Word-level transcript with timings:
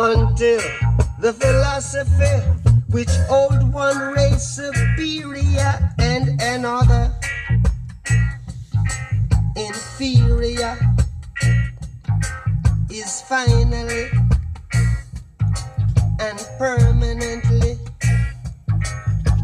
until 0.00 0.60
the 1.18 1.32
philosophy 1.32 2.38
which 2.90 3.10
old 3.28 3.72
one 3.72 3.98
race 4.12 4.44
superior 4.44 5.92
and 5.98 6.40
another 6.40 7.12
inferior 9.56 10.78
is 12.88 13.22
finally 13.22 14.06
and 16.20 16.48
permanently 16.58 17.76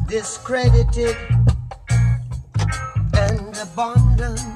discredited 0.09 1.17
and 3.15 3.59
abandoned. 3.59 4.54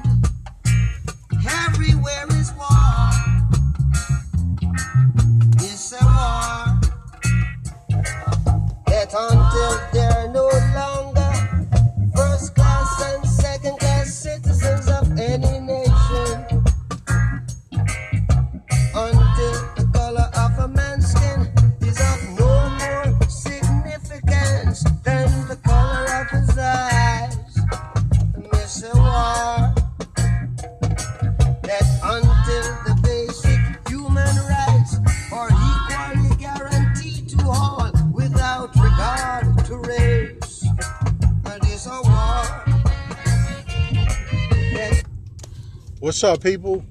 What's 46.19 46.33
up, 46.33 46.43
people? 46.43 46.85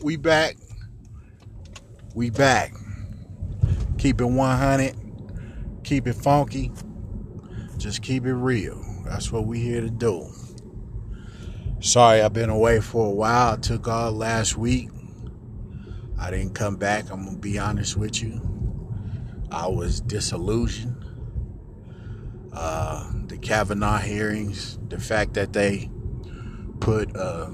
We 0.00 0.16
back. 0.16 0.56
We 2.16 2.30
back. 2.30 2.74
Keep 3.96 4.20
it 4.20 4.24
100. 4.24 4.96
Keep 5.84 6.08
it 6.08 6.14
funky. 6.14 6.72
Just 7.76 8.02
keep 8.02 8.26
it 8.26 8.34
real. 8.34 8.84
That's 9.04 9.30
what 9.30 9.46
we 9.46 9.60
here 9.60 9.82
to 9.82 9.88
do. 9.88 10.28
Sorry, 11.78 12.22
I've 12.22 12.32
been 12.32 12.50
away 12.50 12.80
for 12.80 13.06
a 13.06 13.14
while. 13.14 13.52
I 13.52 13.56
took 13.58 13.86
off 13.86 14.14
last 14.14 14.56
week. 14.56 14.90
I 16.18 16.32
didn't 16.32 16.56
come 16.56 16.74
back. 16.74 17.08
I'm 17.12 17.24
gonna 17.24 17.38
be 17.38 17.60
honest 17.60 17.96
with 17.96 18.20
you. 18.20 18.40
I 19.52 19.68
was 19.68 20.00
disillusioned. 20.00 21.04
Uh, 22.52 23.12
the 23.26 23.38
Kavanaugh 23.38 23.98
hearings, 23.98 24.80
the 24.88 24.98
fact 24.98 25.34
that 25.34 25.52
they 25.52 25.88
put 26.80 27.14
uh, 27.16 27.48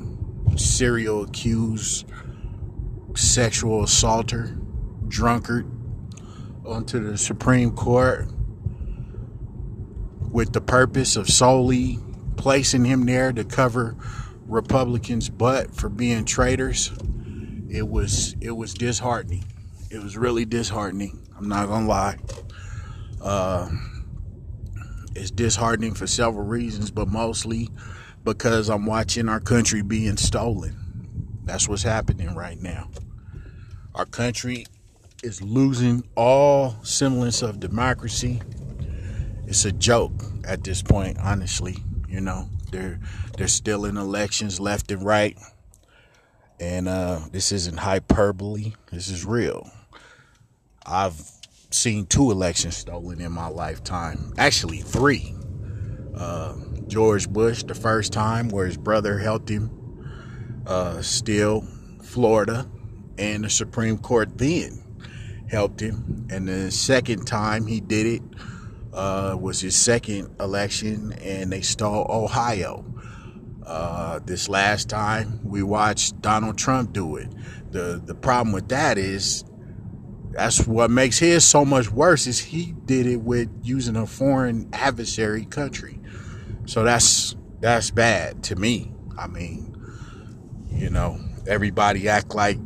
serial 0.58 1.22
accused 1.24 2.06
sexual 3.14 3.82
assaulter, 3.82 4.56
drunkard, 5.08 5.70
onto 6.64 7.00
the 7.00 7.16
Supreme 7.18 7.72
Court 7.72 8.28
with 10.30 10.52
the 10.52 10.60
purpose 10.60 11.16
of 11.16 11.28
solely 11.28 11.98
placing 12.36 12.84
him 12.84 13.06
there 13.06 13.32
to 13.32 13.44
cover 13.44 13.96
Republicans' 14.46 15.28
butt 15.28 15.74
for 15.74 15.88
being 15.88 16.24
traitors. 16.24 16.92
It 17.70 17.88
was 17.88 18.36
it 18.40 18.52
was 18.52 18.74
disheartening. 18.74 19.44
It 19.90 20.02
was 20.02 20.16
really 20.16 20.44
disheartening. 20.44 21.26
I'm 21.36 21.48
not 21.48 21.68
gonna 21.68 21.86
lie. 21.86 22.16
Uh, 23.20 23.68
it's 25.14 25.30
disheartening 25.30 25.94
for 25.94 26.06
several 26.06 26.44
reasons, 26.44 26.90
but 26.90 27.08
mostly 27.08 27.70
because 28.24 28.68
I'm 28.68 28.86
watching 28.86 29.28
our 29.28 29.40
country 29.40 29.82
being 29.82 30.16
stolen. 30.16 30.76
That's 31.44 31.68
what's 31.68 31.82
happening 31.82 32.34
right 32.34 32.60
now. 32.60 32.90
Our 33.94 34.04
country 34.04 34.66
is 35.22 35.42
losing 35.42 36.04
all 36.14 36.76
semblance 36.82 37.42
of 37.42 37.58
democracy. 37.58 38.40
It's 39.46 39.64
a 39.64 39.72
joke 39.72 40.12
at 40.44 40.62
this 40.62 40.82
point, 40.82 41.18
honestly. 41.18 41.78
You 42.08 42.20
know, 42.20 42.48
they're 42.70 43.00
they're 43.36 43.48
still 43.48 43.84
in 43.84 43.96
elections 43.96 44.60
left 44.60 44.90
and 44.90 45.02
right. 45.02 45.36
And 46.60 46.88
uh, 46.88 47.20
this 47.30 47.52
isn't 47.52 47.78
hyperbole. 47.78 48.74
This 48.90 49.08
is 49.08 49.24
real. 49.24 49.70
I've 50.84 51.20
seen 51.70 52.06
two 52.06 52.30
elections 52.30 52.76
stolen 52.76 53.20
in 53.20 53.32
my 53.32 53.48
lifetime. 53.48 54.32
Actually, 54.38 54.78
three. 54.78 55.34
Uh, 56.14 56.54
George 56.88 57.28
Bush, 57.28 57.62
the 57.62 57.74
first 57.74 58.12
time, 58.12 58.48
where 58.48 58.66
his 58.66 58.76
brother 58.76 59.18
helped 59.18 59.48
him 59.48 59.70
uh, 60.66 61.00
steal 61.02 61.66
Florida, 62.02 62.68
and 63.16 63.44
the 63.44 63.50
Supreme 63.50 63.98
Court 63.98 64.38
then 64.38 64.82
helped 65.50 65.80
him. 65.80 66.26
And 66.30 66.48
the 66.48 66.70
second 66.70 67.26
time 67.26 67.66
he 67.66 67.80
did 67.80 68.06
it 68.06 68.22
uh, 68.92 69.36
was 69.38 69.60
his 69.60 69.76
second 69.76 70.34
election, 70.40 71.12
and 71.12 71.52
they 71.52 71.60
stole 71.60 72.06
Ohio. 72.08 72.84
Uh, 73.64 74.18
this 74.24 74.48
last 74.48 74.88
time 74.88 75.40
we 75.44 75.62
watched 75.62 76.20
Donald 76.22 76.56
Trump 76.56 76.92
do 76.92 77.16
it. 77.16 77.28
The 77.70 78.00
the 78.02 78.14
problem 78.14 78.52
with 78.52 78.68
that 78.68 78.96
is 78.96 79.44
that's 80.30 80.66
what 80.66 80.90
makes 80.90 81.18
his 81.18 81.44
so 81.44 81.64
much 81.64 81.90
worse 81.90 82.26
is 82.26 82.38
he 82.38 82.72
did 82.86 83.06
it 83.06 83.20
with 83.20 83.50
using 83.62 83.96
a 83.96 84.06
foreign 84.06 84.70
adversary 84.72 85.44
country. 85.44 85.97
So 86.68 86.84
that's 86.84 87.34
that's 87.60 87.90
bad 87.90 88.42
to 88.44 88.56
me. 88.56 88.92
I 89.16 89.26
mean, 89.26 89.74
you 90.70 90.90
know, 90.90 91.18
everybody 91.46 92.10
act 92.10 92.34
like 92.34 92.58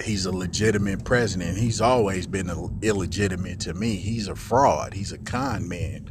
he's 0.00 0.24
a 0.24 0.30
legitimate 0.30 1.04
president. 1.04 1.58
He's 1.58 1.80
always 1.80 2.28
been 2.28 2.48
illegitimate 2.80 3.58
to 3.60 3.74
me. 3.74 3.96
He's 3.96 4.28
a 4.28 4.36
fraud. 4.36 4.94
He's 4.94 5.10
a 5.10 5.18
con 5.18 5.68
man. 5.68 6.08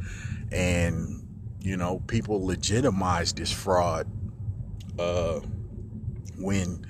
And 0.52 1.26
you 1.60 1.78
know, 1.78 2.00
people 2.00 2.44
legitimize 2.44 3.32
this 3.32 3.50
fraud 3.50 4.06
uh, 4.98 5.40
when 6.36 6.86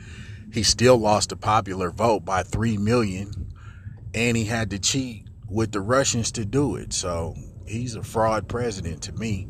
he 0.53 0.65
still 0.65 0.99
lost 0.99 1.29
the 1.29 1.37
popular 1.37 1.93
vote 1.93 2.25
by 2.25 2.43
3 2.43 2.77
million 2.77 3.53
and 4.15 4.37
he 4.37 4.47
had 4.47 4.71
to 4.71 4.81
cheat 4.81 5.29
with 5.49 5.71
the 5.71 5.81
Russians 5.81 6.33
to 6.33 6.45
do 6.45 6.75
it. 6.75 6.93
So 6.93 7.37
he's 7.69 7.95
a 7.95 8.03
fraud 8.03 8.49
president 8.49 9.03
to 9.03 9.13
me. 9.13 9.47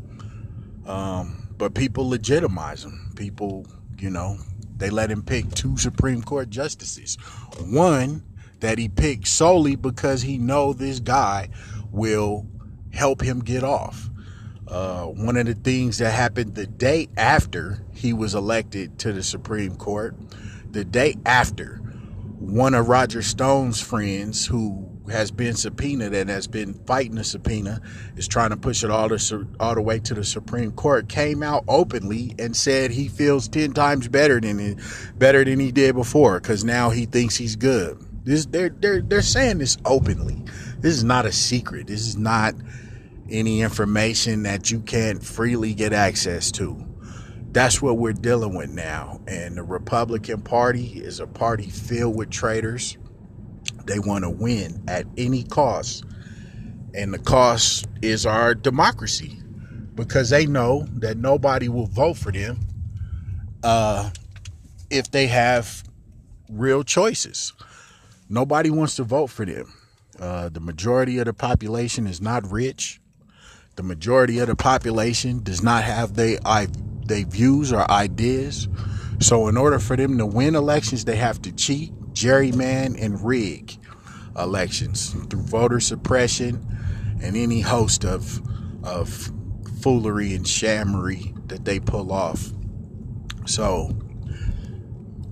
Um, 0.88 1.49
but 1.59 1.75
people 1.75 2.09
legitimize 2.09 2.84
him. 2.84 3.12
People, 3.15 3.66
you 3.99 4.10
know, 4.10 4.38
they 4.78 4.91
let 4.91 5.10
him 5.10 5.22
pick 5.22 5.50
two 5.50 5.76
Supreme 5.76 6.22
Court 6.22 6.49
justices. 6.49 7.16
One 7.60 8.25
that 8.60 8.78
he 8.78 8.88
picked 8.88 9.28
solely 9.28 9.76
because 9.76 10.22
he 10.22 10.38
know 10.38 10.72
this 10.72 10.99
guy 10.99 11.50
will 11.91 12.47
help 12.93 13.21
him 13.21 13.41
get 13.41 13.62
off. 13.62 14.09
Uh, 14.66 15.04
one 15.04 15.37
of 15.37 15.47
the 15.47 15.54
things 15.54 15.99
that 15.99 16.10
happened 16.12 16.54
the 16.54 16.66
day 16.66 17.09
after 17.16 17.84
he 17.93 18.12
was 18.12 18.34
elected 18.34 18.99
to 18.99 19.12
the 19.12 19.22
Supreme 19.22 19.76
Court, 19.76 20.15
the 20.70 20.84
day 20.84 21.16
after, 21.25 21.76
one 22.38 22.75
of 22.75 22.88
Roger 22.88 23.22
Stone's 23.22 23.81
friends 23.81 24.47
who 24.47 24.97
has 25.10 25.30
been 25.30 25.54
subpoenaed 25.54 26.14
and 26.14 26.30
has 26.30 26.46
been 26.46 26.74
fighting 26.86 27.16
the 27.16 27.24
subpoena 27.24 27.80
is 28.16 28.28
trying 28.28 28.50
to 28.50 28.56
push 28.56 28.84
it 28.84 28.91
all 28.91 29.08
to 29.08 29.46
all 29.60 29.74
the 29.74 29.82
way 29.82 29.98
to 30.00 30.14
the 30.14 30.24
Supreme 30.24 30.72
Court 30.72 31.08
came 31.08 31.42
out 31.42 31.64
openly 31.69 32.34
and 32.38 32.56
said 32.56 32.91
he 32.91 33.08
feels 33.08 33.49
10 33.49 33.72
times 33.72 34.08
better 34.08 34.40
than 34.40 34.60
it, 34.60 34.78
better 35.16 35.44
than 35.44 35.60
he 35.60 35.72
did 35.72 35.94
before 35.94 36.40
cuz 36.40 36.64
now 36.64 36.90
he 36.90 37.06
thinks 37.06 37.37
he's 37.37 37.56
good. 37.56 37.99
This 38.25 38.46
they're 38.46 38.69
they're 38.69 39.00
they're 39.00 39.22
saying 39.22 39.58
this 39.58 39.78
openly. 39.84 40.44
This 40.81 40.94
is 40.94 41.05
not 41.05 41.26
a 41.26 41.32
secret. 41.32 41.87
This 41.87 42.06
is 42.06 42.16
not 42.16 42.54
any 43.31 43.61
information 43.62 44.43
that 44.44 44.70
you 44.70 44.81
can't 44.81 45.22
freely 45.22 45.75
get 45.75 45.93
access 45.93 46.50
to. 46.52 46.84
That's 47.52 47.81
what 47.81 47.96
we're 47.96 48.12
dealing 48.12 48.54
with 48.54 48.70
now. 48.70 49.20
And 49.26 49.56
the 49.56 49.62
Republican 49.62 50.43
Party 50.43 51.02
is 51.02 51.20
a 51.20 51.26
party 51.26 51.69
filled 51.69 52.16
with 52.16 52.31
traitors. 52.31 52.99
They 53.88 53.99
want 53.99 54.25
to 54.25 54.31
win 54.31 54.85
at 54.87 55.06
any 55.17 55.43
cost. 55.43 56.05
And 56.94 57.12
the 57.12 57.19
cost 57.19 57.87
is 58.02 58.26
our 58.26 58.55
democracy 58.55 59.37
because 59.94 60.31
they 60.31 60.46
know 60.46 60.87
that 60.93 61.17
nobody 61.17 61.69
will 61.69 61.87
vote 61.87 62.17
for 62.17 62.31
them 62.31 62.61
uh, 63.64 64.11
if 64.90 65.11
they 65.11 65.26
have 65.26 65.82
real 66.49 66.85
choices. 66.85 67.52
Nobody 68.29 68.70
wants 68.70 68.94
to 68.96 69.05
vote 69.05 69.29
for 69.29 69.44
them. 69.44 69.73
Uh, 70.20 70.49
the 70.49 70.61
majority 70.61 71.19
of 71.19 71.26
the 71.26 71.35
population 71.35 72.06
is 72.06 72.20
not 72.20 72.50
rich. 72.50 73.00
The 73.76 73.82
majority 73.82 74.38
of 74.38 74.49
the 74.49 74.56
population 74.56 75.43
does 75.43 75.62
not 75.62 75.85
have 75.85 76.14
their 76.14 76.38
they 77.06 77.25
views 77.25 77.73
or 77.73 77.90
ideas. 77.90 78.69
So 79.20 79.49
in 79.49 79.56
order 79.56 79.79
for 79.79 79.96
them 79.96 80.19
to 80.19 80.26
win 80.26 80.55
elections, 80.55 81.05
they 81.05 81.17
have 81.17 81.43
to 81.43 81.52
cheat, 81.52 81.93
gerryman, 82.19 83.00
and 83.00 83.25
rig. 83.25 83.79
elections 84.37 85.11
through 85.31 85.43
voter 85.43 85.81
suppression 85.81 86.65
and 87.23 87.37
any 87.37 87.61
host 87.61 88.05
of 88.05 88.41
of 88.85 89.31
foolery 89.81 90.35
and 90.35 90.47
shammery 90.47 91.35
that 91.47 91.65
they 91.65 91.79
pull 91.79 92.12
off. 92.12 92.53
So 93.47 93.97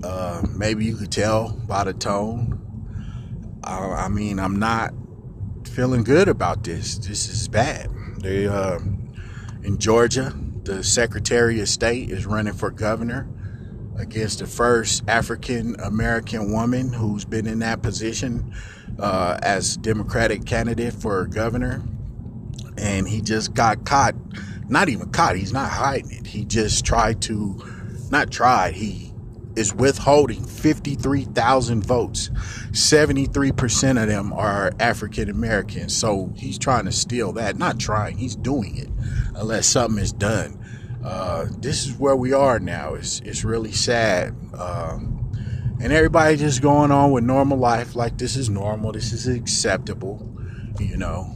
uh, 0.03 0.43
maybe 0.55 0.85
you 0.85 0.97
could 0.97 1.13
tell 1.13 1.53
by 1.67 1.85
the 1.85 1.93
tone. 1.93 2.63
I, 3.65 3.79
I, 4.05 4.09
mean, 4.09 4.39
I'm 4.39 4.59
not 4.59 4.93
feeling 5.65 6.05
good 6.05 6.29
about 6.29 6.63
this. 6.65 6.99
This 6.99 7.29
is 7.29 7.49
bad. 7.49 7.91
They 8.21 8.47
uh, 8.47 8.79
in 9.63 9.79
Georgia, 9.79 10.33
the 10.63 10.85
Secretary 10.85 11.61
of 11.61 11.69
State 11.69 12.11
is 12.11 12.27
running 12.27 12.55
for 12.55 12.71
governor 12.71 13.29
against 13.99 14.41
the 14.41 14.47
first 14.47 15.03
African 15.09 15.79
American 15.81 16.53
woman 16.53 16.93
who's 16.93 17.25
been 17.25 17.47
in 17.47 17.61
that 17.61 17.83
position 17.83 18.55
uh, 18.99 19.39
as 19.43 19.77
Democratic 19.77 20.45
candidate 20.45 20.95
for 20.95 21.27
governor. 21.27 21.83
And 22.79 23.09
he 23.09 23.23
just 23.23 23.55
got 23.55 23.85
caught, 23.85 24.15
not 24.69 24.89
even 24.89 25.11
caught, 25.11 25.37
he's 25.37 25.53
not 25.53 25.71
hiding 25.71 26.11
it. 26.11 26.27
He 26.27 26.45
just 26.45 26.85
tried 26.85 27.23
to, 27.23 27.63
not 28.11 28.31
tried, 28.31 28.75
he 28.75 29.13
is 29.57 29.75
withholding 29.75 30.45
53,000 30.45 31.83
votes. 31.83 32.29
73% 32.73 34.03
of 34.03 34.09
them 34.09 34.33
are 34.35 34.71
African 34.79 35.31
Americans. 35.31 35.97
So 35.97 36.33
he's 36.37 36.59
trying 36.59 36.85
to 36.85 36.93
steal 36.93 37.33
that. 37.33 37.57
Not 37.57 37.81
trying, 37.81 38.19
he's 38.19 38.37
doing 38.37 38.77
it 38.77 38.91
unless 39.35 39.67
something 39.67 40.03
is 40.03 40.13
done. 40.13 40.63
Uh, 41.07 41.47
this 41.59 41.87
is 41.87 41.95
where 41.95 42.17
we 42.17 42.33
are 42.33 42.59
now. 42.59 42.95
It's, 42.95 43.21
it's 43.21 43.45
really 43.45 43.71
sad. 43.71 44.35
Um, 44.59 45.31
and 45.81 45.93
everybody 45.93 46.37
just 46.37 46.61
going 46.61 46.91
on 46.91 47.13
with 47.13 47.23
normal 47.23 47.59
life 47.59 47.95
like 47.95 48.19
this 48.19 48.35
is 48.35 48.51
normal, 48.51 48.91
this 48.91 49.13
is 49.13 49.29
acceptable. 49.29 50.29
You 50.81 50.97
know, 50.97 51.33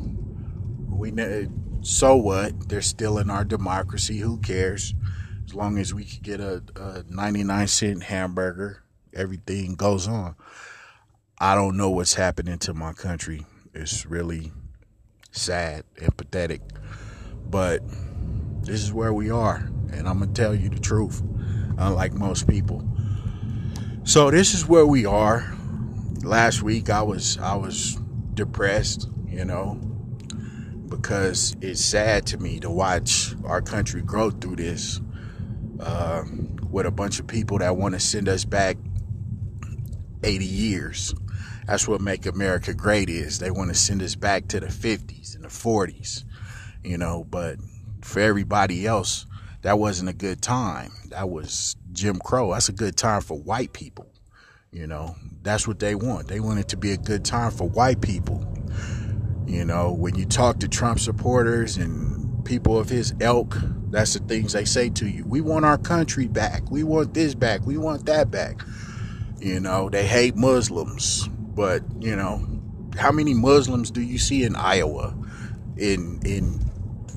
we 0.88 1.12
so 1.82 2.17
what? 2.17 2.69
They're 2.69 2.82
still 2.82 3.19
in 3.19 3.31
our 3.31 3.44
democracy. 3.44 4.19
Who 4.19 4.38
cares? 4.38 4.93
As 5.44 5.55
long 5.55 5.78
as 5.78 5.94
we 5.94 6.05
can 6.05 6.22
get 6.22 6.40
a, 6.40 6.64
a 6.75 7.05
99 7.08 7.69
cent 7.69 8.02
hamburger, 8.02 8.82
everything 9.14 9.76
goes 9.76 10.08
on. 10.08 10.34
I 11.38 11.55
don't 11.55 11.76
know 11.76 11.90
what's 11.90 12.14
happening 12.14 12.58
to 12.58 12.75
my 12.75 12.93
country. 12.93 13.46
It's 13.72 14.05
really 14.05 14.50
sad 15.31 15.84
and 16.02 16.17
pathetic. 16.17 16.61
But 17.49 17.82
this 18.62 18.82
is 18.82 18.92
where 18.92 19.12
we 19.12 19.30
are. 19.30 19.68
And 19.92 20.08
I'm 20.08 20.18
going 20.18 20.32
to 20.32 20.40
tell 20.40 20.54
you 20.54 20.68
the 20.68 20.78
truth, 20.78 21.22
unlike 21.78 22.12
most 22.12 22.48
people. 22.48 22.86
So 24.04 24.30
this 24.30 24.54
is 24.54 24.66
where 24.66 24.86
we 24.86 25.06
are. 25.06 25.56
Last 26.22 26.62
week 26.62 26.90
I 26.90 27.02
was 27.02 27.38
I 27.38 27.54
was 27.54 27.98
depressed, 28.34 29.08
you 29.26 29.44
know, 29.44 29.74
because 30.88 31.56
it's 31.60 31.84
sad 31.84 32.26
to 32.26 32.38
me 32.38 32.60
to 32.60 32.70
watch 32.70 33.34
our 33.44 33.62
country 33.62 34.02
grow 34.02 34.30
through 34.30 34.56
this 34.56 35.00
uh, 35.80 36.24
with 36.70 36.86
a 36.86 36.90
bunch 36.90 37.20
of 37.20 37.26
people 37.26 37.58
that 37.58 37.76
want 37.76 37.94
to 37.94 38.00
send 38.00 38.28
us 38.28 38.44
back 38.44 38.76
80 40.22 40.44
years. 40.44 41.14
That's 41.66 41.86
what 41.86 42.00
make 42.00 42.26
America 42.26 42.74
great 42.74 43.08
is. 43.08 43.38
They 43.38 43.50
want 43.50 43.70
to 43.70 43.76
send 43.76 44.02
us 44.02 44.14
back 44.14 44.48
to 44.48 44.60
the 44.60 44.66
50s 44.66 45.34
and 45.34 45.44
the 45.44 45.48
40s, 45.48 46.24
you 46.82 46.98
know, 46.98 47.24
but 47.28 47.56
for 48.05 48.20
everybody 48.20 48.87
else, 48.87 49.26
that 49.62 49.79
wasn't 49.79 50.11
a 50.11 50.14
good 50.14 50.43
time. 50.43 50.93
That 51.08 51.29
was 51.29 51.76
Jim 51.93 52.19
Crow. 52.19 52.52
That's 52.52 52.69
a 52.69 52.73
good 52.73 52.97
time 52.97 53.20
for 53.20 53.38
white 53.38 53.73
people. 53.73 54.11
You 54.73 54.87
know, 54.87 55.17
that's 55.43 55.67
what 55.67 55.81
they 55.81 55.94
want. 55.94 56.29
They 56.29 56.41
want 56.41 56.61
it 56.61 56.69
to 56.69 56.76
be 56.76 56.93
a 56.93 56.97
good 56.97 57.25
time 57.25 57.50
for 57.50 57.69
white 57.69 58.00
people. 58.00 58.47
You 59.47 59.64
know, 59.64 59.93
when 59.93 60.14
you 60.14 60.26
talk 60.26 60.61
to 60.61 60.69
Trump 60.69 61.00
supporters 61.00 61.76
and 61.76 62.44
people 62.44 62.79
of 62.79 62.88
his 62.88 63.12
ilk, 63.20 63.56
that's 63.91 64.14
the 64.14 64.20
things 64.20 64.53
they 64.53 64.64
say 64.64 64.88
to 64.91 65.08
you. 65.08 65.25
We 65.26 65.41
want 65.41 65.64
our 65.64 65.79
country 65.79 66.29
back. 66.29 66.70
We 66.70 66.85
want 66.85 67.14
this 67.14 67.35
back. 67.35 67.67
We 67.67 67.76
want 67.76 68.06
that 68.06 68.31
back. 68.31 68.62
You 69.41 69.58
know, 69.58 69.91
they 69.91 70.06
hate 70.06 70.37
Muslims. 70.37 71.29
But, 71.29 71.82
you 71.99 72.14
know, 72.14 72.46
how 72.96 73.11
many 73.11 73.35
Muslims 73.35 73.91
do 73.91 74.00
you 74.00 74.19
see 74.19 74.44
in 74.44 74.55
Iowa, 74.55 75.17
in 75.76 76.20
in 76.25 76.69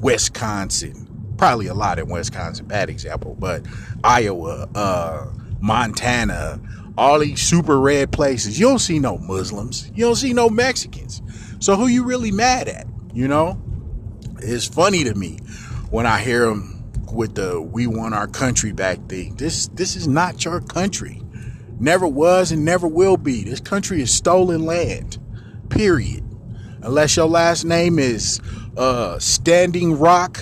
Wisconsin? 0.03 1.07
Probably 1.37 1.67
a 1.67 1.73
lot 1.73 1.97
in 1.97 2.07
Wisconsin, 2.09 2.67
bad 2.67 2.89
example, 2.89 3.35
but 3.39 3.65
Iowa, 4.03 4.69
uh, 4.75 5.27
Montana, 5.59 6.59
all 6.97 7.19
these 7.19 7.41
super 7.41 7.79
red 7.79 8.11
places. 8.11 8.59
You 8.59 8.67
don't 8.67 8.79
see 8.79 8.99
no 8.99 9.17
Muslims. 9.17 9.89
You 9.95 10.05
don't 10.05 10.15
see 10.15 10.33
no 10.33 10.49
Mexicans. 10.49 11.21
So 11.59 11.75
who 11.75 11.87
you 11.87 12.03
really 12.03 12.31
mad 12.31 12.67
at? 12.67 12.85
You 13.13 13.27
know? 13.27 13.59
It's 14.39 14.67
funny 14.67 15.05
to 15.05 15.15
me 15.15 15.39
when 15.89 16.05
I 16.05 16.19
hear 16.19 16.45
them 16.45 16.91
with 17.11 17.35
the 17.35 17.61
"we 17.61 17.87
want 17.87 18.13
our 18.13 18.27
country 18.27 18.73
back" 18.73 19.07
thing. 19.07 19.35
This 19.35 19.67
this 19.67 19.95
is 19.95 20.07
not 20.07 20.43
your 20.43 20.59
country. 20.59 21.21
Never 21.79 22.07
was 22.07 22.51
and 22.51 22.65
never 22.65 22.87
will 22.87 23.17
be. 23.17 23.43
This 23.43 23.59
country 23.59 24.01
is 24.01 24.13
stolen 24.13 24.65
land. 24.65 25.17
Period. 25.69 26.22
Unless 26.83 27.15
your 27.15 27.27
last 27.27 27.65
name 27.65 27.99
is 27.99 28.39
uh, 28.77 29.17
Standing 29.19 29.97
Rock, 29.97 30.39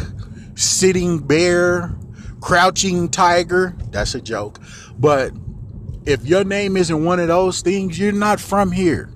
Sitting 0.55 1.19
Bear, 1.19 1.95
Crouching 2.41 3.09
Tiger. 3.09 3.75
That's 3.91 4.15
a 4.15 4.21
joke. 4.21 4.59
But 4.99 5.31
if 6.05 6.25
your 6.25 6.43
name 6.43 6.77
isn't 6.77 7.03
one 7.03 7.19
of 7.19 7.27
those 7.27 7.61
things, 7.61 7.97
you're 7.97 8.11
not 8.11 8.39
from 8.39 8.71
here. 8.71 9.09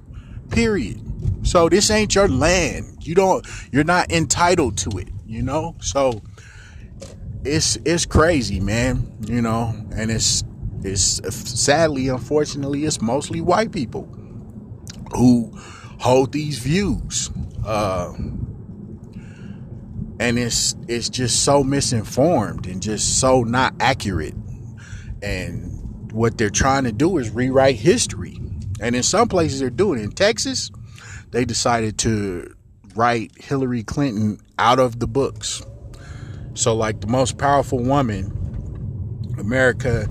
Period. 0.50 1.02
So 1.46 1.70
this 1.70 1.90
ain't 1.90 2.16
your 2.16 2.28
land. 2.28 3.06
You 3.06 3.16
don't 3.16 3.46
you're 3.72 3.84
not 3.84 4.12
entitled 4.12 4.78
to 4.80 4.98
it 4.98 5.10
you 5.26 5.42
know? 5.42 5.76
So 5.82 6.22
it's 7.44 7.78
it's 7.86 8.06
crazy, 8.06 8.60
man, 8.60 9.18
you 9.28 9.42
know, 9.42 9.74
and 9.96 10.12
it's 10.12 10.44
it's 10.84 11.22
sadly, 11.60 12.08
unfortunately, 12.08 12.86
it's 12.86 13.02
mostly 13.02 13.42
white 13.42 13.72
people 13.72 14.04
who 15.16 15.58
hold 16.06 16.32
these 16.32 16.60
views. 16.60 17.32
Uh, 17.66 18.14
and 20.20 20.38
it's 20.38 20.76
it's 20.88 21.10
just 21.10 21.44
so 21.44 21.64
misinformed 21.64 22.68
and 22.68 22.80
just 22.80 23.20
so 23.20 23.42
not 23.42 23.74
accurate. 23.80 24.36
And 25.24 26.12
what 26.12 26.38
they're 26.38 26.52
trying 26.52 26.84
to 26.84 26.92
do 26.92 27.18
is 27.18 27.32
rewrite 27.32 27.78
history. 27.78 28.40
And 28.80 28.96
in 28.96 29.02
some 29.02 29.28
places 29.28 29.60
they're 29.60 29.72
doing 29.72 30.00
it. 30.00 30.04
In 30.04 30.12
Texas, 30.12 30.70
they 31.32 31.44
decided 31.44 31.98
to 32.00 32.54
write 32.96 33.32
Hillary 33.38 33.82
Clinton 33.82 34.38
out 34.60 34.78
of 34.78 35.00
the 35.00 35.08
books. 35.08 35.64
So, 36.54 36.76
like 36.76 37.02
the 37.02 37.08
most 37.08 37.40
powerful 37.40 37.80
woman 37.80 38.32
America 39.40 40.08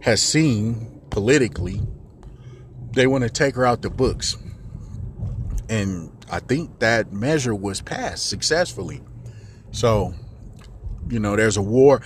has 0.00 0.22
seen 0.22 1.02
politically, 1.10 1.82
they 2.92 3.06
want 3.06 3.24
to 3.24 3.30
take 3.30 3.56
her 3.56 3.66
out 3.66 3.82
the 3.82 3.90
books. 3.90 4.38
And 5.74 6.12
I 6.30 6.38
think 6.38 6.78
that 6.78 7.12
measure 7.12 7.52
was 7.52 7.82
passed 7.82 8.28
successfully. 8.28 9.02
So, 9.72 10.14
you 11.08 11.18
know, 11.18 11.34
there's 11.34 11.56
a 11.56 11.62
war. 11.62 12.00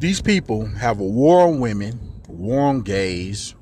These 0.00 0.20
people 0.20 0.66
have 0.66 0.98
a 0.98 1.04
war 1.04 1.46
on 1.46 1.60
women, 1.60 2.00
war 2.26 2.62
on 2.62 2.80
gays, 2.80 3.54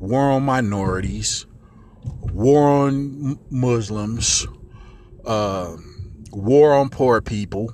war 0.00 0.32
on 0.32 0.42
minorities, 0.42 1.46
war 2.32 2.68
on 2.68 3.38
Muslims, 3.50 4.48
uh, 5.24 5.76
war 6.32 6.74
on 6.74 6.88
poor 6.88 7.20
people, 7.20 7.72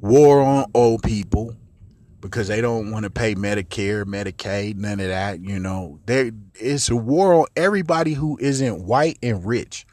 war 0.00 0.40
on 0.40 0.64
old 0.72 1.02
people 1.02 1.54
because 2.22 2.48
they 2.48 2.62
don't 2.62 2.90
want 2.90 3.04
to 3.04 3.10
pay 3.10 3.34
Medicare, 3.34 4.04
Medicaid, 4.04 4.76
none 4.76 4.98
of 4.98 5.08
that. 5.08 5.40
You 5.40 5.58
know, 5.58 6.00
there 6.06 6.30
it's 6.54 6.88
a 6.88 6.96
war 6.96 7.34
on 7.34 7.46
everybody 7.54 8.14
who 8.14 8.38
isn't 8.40 8.82
white 8.82 9.18
and 9.22 9.44
rich. 9.44 9.86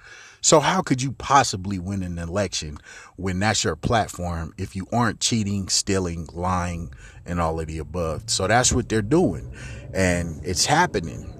So 0.45 0.59
how 0.59 0.83
could 0.83 1.01
you 1.01 1.11
possibly 1.13 1.79
win 1.79 2.03
an 2.03 2.19
election 2.19 2.77
when 3.15 3.39
that's 3.39 3.63
your 3.63 3.75
platform 3.75 4.53
if 4.59 4.75
you 4.75 4.85
aren't 4.93 5.19
cheating, 5.19 5.69
stealing, 5.69 6.29
lying, 6.33 6.93
and 7.25 7.41
all 7.41 7.59
of 7.59 7.65
the 7.65 7.79
above? 7.79 8.29
So 8.29 8.45
that's 8.45 8.71
what 8.71 8.87
they're 8.87 9.01
doing, 9.01 9.51
and 9.91 10.39
it's 10.45 10.63
happening 10.63 11.33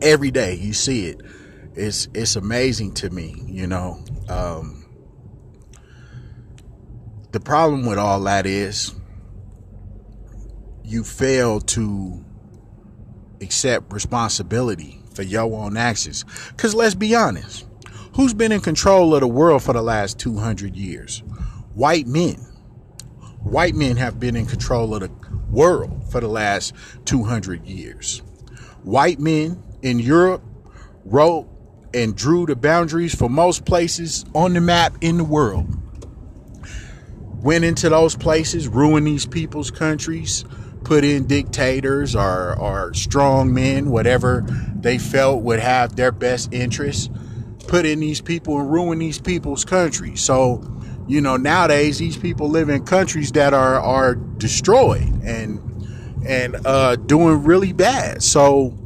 every 0.00 0.30
day. 0.30 0.54
You 0.54 0.72
see 0.72 1.08
it 1.08 1.20
it's 1.74 2.08
it's 2.14 2.34
amazing 2.34 2.94
to 2.94 3.10
me, 3.10 3.42
you 3.44 3.66
know. 3.66 4.02
Um, 4.30 4.86
the 7.32 7.40
problem 7.40 7.84
with 7.84 7.98
all 7.98 8.20
that 8.22 8.46
is 8.46 8.94
you 10.82 11.04
fail 11.04 11.60
to 11.60 12.24
accept 13.42 13.92
responsibility 13.92 15.02
for 15.12 15.24
your 15.24 15.54
own 15.54 15.76
actions. 15.76 16.24
Because 16.48 16.74
let's 16.74 16.94
be 16.94 17.14
honest, 17.14 17.66
who's 18.14 18.34
been 18.34 18.52
in 18.52 18.60
control 18.60 19.14
of 19.14 19.20
the 19.20 19.26
world 19.26 19.62
for 19.62 19.72
the 19.72 19.82
last 19.82 20.18
200 20.18 20.76
years? 20.76 21.22
White 21.74 22.06
men. 22.06 22.36
White 23.42 23.74
men 23.74 23.96
have 23.96 24.18
been 24.18 24.36
in 24.36 24.46
control 24.46 24.94
of 24.94 25.00
the 25.00 25.10
world 25.50 26.10
for 26.10 26.20
the 26.20 26.28
last 26.28 26.74
200 27.04 27.66
years. 27.66 28.22
White 28.82 29.18
men 29.18 29.62
in 29.82 29.98
Europe 29.98 30.42
wrote 31.04 31.48
and 31.92 32.16
drew 32.16 32.46
the 32.46 32.56
boundaries 32.56 33.14
for 33.14 33.28
most 33.28 33.64
places 33.64 34.24
on 34.34 34.52
the 34.54 34.60
map 34.60 34.96
in 35.00 35.18
the 35.18 35.24
world. 35.24 35.66
Went 37.42 37.64
into 37.64 37.88
those 37.88 38.16
places, 38.16 38.68
ruined 38.68 39.06
these 39.06 39.26
people's 39.26 39.70
countries, 39.70 40.44
put 40.82 41.04
in 41.04 41.26
dictators 41.26 42.14
or, 42.14 42.58
or 42.58 42.94
strong 42.94 43.52
men, 43.52 43.90
whatever 43.90 44.44
they 44.76 44.98
felt 44.98 45.42
would 45.42 45.60
have 45.60 45.96
their 45.96 46.12
best 46.12 46.52
interests, 46.52 47.10
put 47.64 47.86
in 47.86 48.00
these 48.00 48.20
people 48.20 48.60
and 48.60 48.70
ruin 48.70 48.98
these 48.98 49.18
people's 49.18 49.64
countries. 49.64 50.20
So, 50.20 50.62
you 51.08 51.20
know, 51.20 51.36
nowadays 51.36 51.98
these 51.98 52.16
people 52.16 52.48
live 52.48 52.68
in 52.68 52.84
countries 52.84 53.32
that 53.32 53.54
are 53.54 53.80
are 53.80 54.14
destroyed 54.14 55.22
and 55.24 55.60
and 56.26 56.56
uh, 56.66 56.96
doing 56.96 57.44
really 57.44 57.72
bad. 57.72 58.22
So 58.22 58.76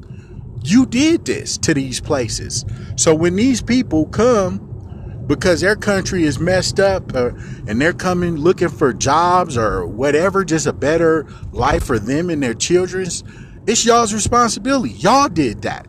you 0.65 0.87
did 0.87 1.25
this 1.25 1.57
to 1.59 1.75
these 1.75 2.01
places. 2.01 2.65
So 2.97 3.15
when 3.15 3.37
these 3.37 3.63
people 3.63 4.07
come 4.07 4.65
because 5.27 5.61
their 5.61 5.77
country 5.77 6.25
is 6.25 6.39
messed 6.39 6.81
up 6.81 7.15
uh, 7.15 7.31
and 7.67 7.81
they're 7.81 7.93
coming 7.93 8.37
looking 8.37 8.71
for 8.71 8.93
jobs 8.93 9.57
or 9.57 9.87
whatever, 9.87 10.45
just 10.45 10.67
a 10.67 10.73
better 10.73 11.27
life 11.53 11.85
for 11.85 11.99
them 11.99 12.31
and 12.31 12.43
their 12.43 12.55
children's, 12.55 13.23
it's 13.67 13.85
y'all's 13.85 14.15
responsibility. 14.15 14.95
Y'all 14.95 15.29
did 15.29 15.63
that. 15.63 15.87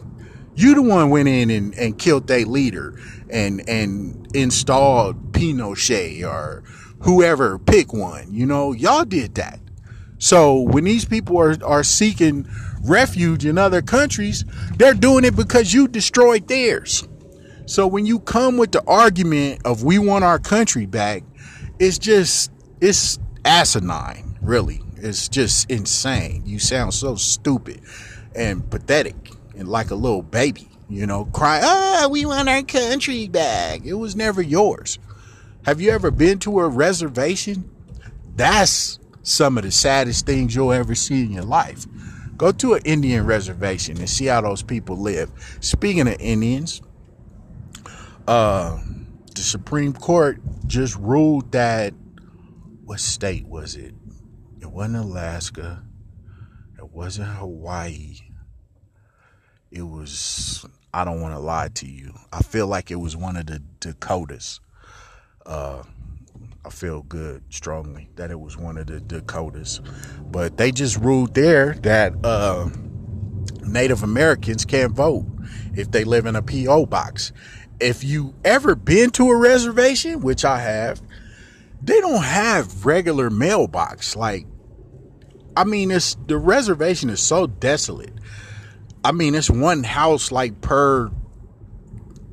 You 0.55 0.75
the 0.75 0.81
one 0.81 1.09
went 1.09 1.27
in 1.27 1.49
and, 1.49 1.73
and 1.75 1.97
killed 1.97 2.27
their 2.27 2.45
leader 2.45 2.99
and 3.29 3.67
and 3.69 4.27
installed 4.35 5.31
Pinochet 5.31 6.23
or 6.23 6.63
whoever, 7.01 7.57
pick 7.59 7.93
one. 7.93 8.33
You 8.33 8.45
know, 8.45 8.73
y'all 8.73 9.05
did 9.05 9.35
that. 9.35 9.59
So 10.17 10.59
when 10.59 10.83
these 10.83 11.05
people 11.05 11.39
are, 11.39 11.55
are 11.63 11.83
seeking 11.83 12.45
refuge 12.83 13.45
in 13.45 13.57
other 13.57 13.81
countries, 13.81 14.43
they're 14.75 14.93
doing 14.93 15.23
it 15.23 15.35
because 15.35 15.73
you 15.73 15.87
destroyed 15.87 16.47
theirs. 16.47 17.07
So 17.65 17.87
when 17.87 18.05
you 18.05 18.19
come 18.19 18.57
with 18.57 18.71
the 18.71 18.83
argument 18.85 19.61
of 19.65 19.83
we 19.83 19.99
want 19.99 20.23
our 20.23 20.39
country 20.39 20.85
back, 20.85 21.23
it's 21.79 21.97
just 21.97 22.51
it's 22.81 23.19
asinine, 23.45 24.37
really. 24.41 24.81
It's 24.97 25.29
just 25.29 25.69
insane. 25.71 26.43
You 26.45 26.59
sound 26.59 26.93
so 26.93 27.15
stupid 27.15 27.81
and 28.35 28.69
pathetic 28.69 29.28
and 29.59 29.67
like 29.67 29.91
a 29.91 29.95
little 29.95 30.21
baby, 30.21 30.67
you 30.89 31.05
know, 31.05 31.25
cry, 31.25 31.59
ah, 31.61 32.07
we 32.09 32.25
want 32.25 32.49
our 32.49 32.63
country 32.63 33.27
back. 33.27 33.85
It 33.85 33.93
was 33.93 34.15
never 34.15 34.41
yours. 34.41 34.97
Have 35.65 35.81
you 35.81 35.91
ever 35.91 36.09
been 36.09 36.39
to 36.39 36.61
a 36.61 36.67
reservation? 36.67 37.69
That's 38.35 38.99
some 39.21 39.57
of 39.57 39.65
the 39.65 39.71
saddest 39.71 40.25
things 40.25 40.55
you'll 40.55 40.71
ever 40.71 40.95
see 40.95 41.23
in 41.23 41.31
your 41.31 41.43
life. 41.43 41.85
Go 42.37 42.53
to 42.53 42.75
an 42.75 42.81
Indian 42.85 43.25
reservation 43.25 43.97
and 43.97 44.09
see 44.09 44.25
how 44.25 44.39
those 44.39 44.63
people 44.63 44.95
live. 44.95 45.29
Speaking 45.59 46.07
of 46.07 46.15
Indians, 46.21 46.81
uh, 48.27 48.79
the 49.35 49.41
Supreme 49.41 49.91
Court 49.91 50.39
just 50.65 50.95
ruled 50.95 51.51
that 51.51 51.93
what 52.85 53.01
state 53.01 53.45
was 53.45 53.75
it? 53.75 53.93
It 54.61 54.71
wasn't 54.71 55.03
Alaska. 55.05 55.83
It 56.77 56.89
wasn't 56.91 57.27
Hawaii. 57.27 58.15
It 59.71 59.83
was 59.83 60.65
I 60.93 61.03
don't 61.03 61.21
want 61.21 61.35
to 61.35 61.39
lie 61.39 61.69
to 61.75 61.88
you. 61.88 62.13
I 62.33 62.41
feel 62.41 62.67
like 62.67 62.89
it 62.91 62.95
was 62.95 63.15
one 63.15 63.38
of 63.38 63.45
the 63.45 63.59
Dakotas. 63.79 64.59
Uh, 65.45 65.83
I 66.65 66.69
feel 66.69 67.03
good 67.03 67.43
strongly 67.49 68.09
that 68.15 68.31
it 68.31 68.39
was 68.39 68.57
one 68.57 68.77
of 68.77 68.88
the 68.88 68.99
Dakotas. 68.99 69.81
But 70.21 70.57
they 70.57 70.71
just 70.71 70.97
ruled 70.97 71.35
there 71.35 71.73
that 71.81 72.13
uh, 72.23 72.69
Native 73.63 74.03
Americans 74.03 74.65
can't 74.65 74.91
vote 74.91 75.25
if 75.75 75.91
they 75.91 76.03
live 76.03 76.25
in 76.25 76.35
a 76.35 76.41
PO 76.41 76.88
box. 76.88 77.31
If 77.79 78.03
you 78.03 78.33
ever 78.43 78.75
been 78.75 79.11
to 79.11 79.29
a 79.29 79.38
reservation, 79.38 80.21
which 80.21 80.43
I 80.43 80.59
have, 80.59 81.01
they 81.81 81.99
don't 82.01 82.23
have 82.23 82.85
regular 82.85 83.29
mailbox. 83.29 84.15
Like, 84.15 84.45
I 85.55 85.63
mean, 85.63 85.91
it's 85.91 86.15
the 86.27 86.38
reservation 86.38 87.09
is 87.09 87.21
so 87.21 87.47
desolate. 87.47 88.13
I 89.03 89.11
mean, 89.11 89.35
it's 89.35 89.49
one 89.49 89.83
house 89.83 90.31
like 90.31 90.61
per 90.61 91.09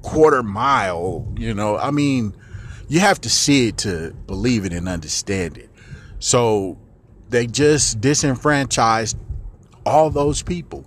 quarter 0.02 0.42
mile. 0.42 1.32
You 1.36 1.54
know, 1.54 1.76
I 1.76 1.90
mean 1.90 2.34
you 2.88 3.00
have 3.00 3.20
to 3.22 3.30
see 3.30 3.68
it 3.68 3.78
to 3.78 4.12
believe 4.26 4.64
it 4.64 4.72
and 4.72 4.88
understand 4.88 5.58
it. 5.58 5.70
So 6.18 6.78
they 7.28 7.46
just 7.46 8.00
disenfranchised 8.00 9.16
all 9.84 10.10
those 10.10 10.42
people 10.42 10.84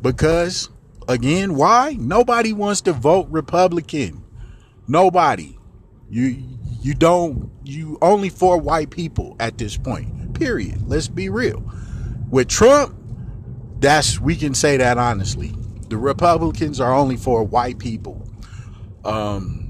because 0.00 0.70
again, 1.08 1.54
why? 1.54 1.96
Nobody 1.98 2.52
wants 2.52 2.80
to 2.82 2.92
vote 2.92 3.28
Republican. 3.30 4.24
Nobody. 4.88 5.58
You 6.10 6.42
you 6.82 6.94
don't 6.94 7.50
you 7.64 7.98
only 8.02 8.28
for 8.28 8.58
white 8.58 8.90
people 8.90 9.36
at 9.40 9.58
this 9.58 9.76
point. 9.76 10.34
Period. 10.34 10.88
Let's 10.88 11.08
be 11.08 11.28
real. 11.28 11.62
With 12.30 12.48
Trump, 12.48 12.94
that's 13.84 14.20
we 14.20 14.36
can 14.36 14.54
say 14.54 14.76
that 14.78 14.98
honestly. 14.98 15.54
The 15.88 15.96
Republicans 15.96 16.80
are 16.80 16.94
only 16.94 17.16
for 17.16 17.44
white 17.44 17.78
people. 17.78 18.28
Um 19.04 19.64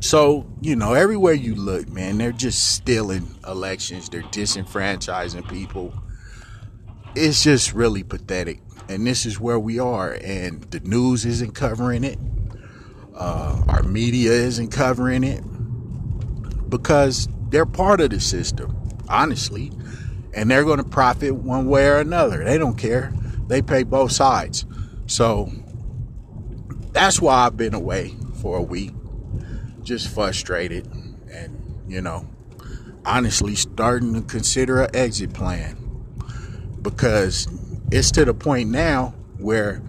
so, 0.00 0.52
you 0.60 0.74
know, 0.74 0.94
everywhere 0.94 1.32
you 1.32 1.54
look, 1.54 1.88
man, 1.88 2.18
they're 2.18 2.32
just 2.32 2.74
stealing 2.74 3.36
elections. 3.46 4.08
They're 4.08 4.22
disenfranchising 4.22 5.48
people. 5.48 5.94
It's 7.14 7.44
just 7.44 7.72
really 7.72 8.02
pathetic. 8.02 8.60
And 8.88 9.06
this 9.06 9.24
is 9.24 9.38
where 9.38 9.60
we 9.60 9.78
are. 9.78 10.18
And 10.24 10.60
the 10.64 10.80
news 10.80 11.24
isn't 11.24 11.54
covering 11.54 12.02
it. 12.02 12.18
Uh, 13.14 13.62
our 13.68 13.84
media 13.84 14.32
isn't 14.32 14.72
covering 14.72 15.22
it. 15.22 15.44
Because 16.68 17.28
they're 17.50 17.64
part 17.64 18.00
of 18.00 18.10
the 18.10 18.18
system, 18.18 18.76
honestly. 19.08 19.70
And 20.34 20.50
they're 20.50 20.64
going 20.64 20.78
to 20.78 20.84
profit 20.84 21.34
one 21.34 21.66
way 21.66 21.86
or 21.86 21.98
another. 21.98 22.44
They 22.44 22.58
don't 22.58 22.76
care. 22.76 23.12
They 23.48 23.60
pay 23.60 23.82
both 23.82 24.12
sides. 24.12 24.64
So 25.06 25.50
that's 26.92 27.20
why 27.20 27.46
I've 27.46 27.56
been 27.56 27.74
away 27.74 28.14
for 28.40 28.56
a 28.56 28.62
week 28.62 28.92
just 29.82 30.08
frustrated 30.08 30.86
and, 31.30 31.82
you 31.88 32.00
know, 32.00 32.26
honestly 33.04 33.54
starting 33.54 34.14
to 34.14 34.22
consider 34.22 34.82
an 34.82 34.90
exit 34.94 35.32
plan 35.32 35.76
because 36.80 37.48
it's 37.90 38.10
to 38.12 38.24
the 38.24 38.34
point 38.34 38.70
now 38.70 39.14
where 39.38 39.82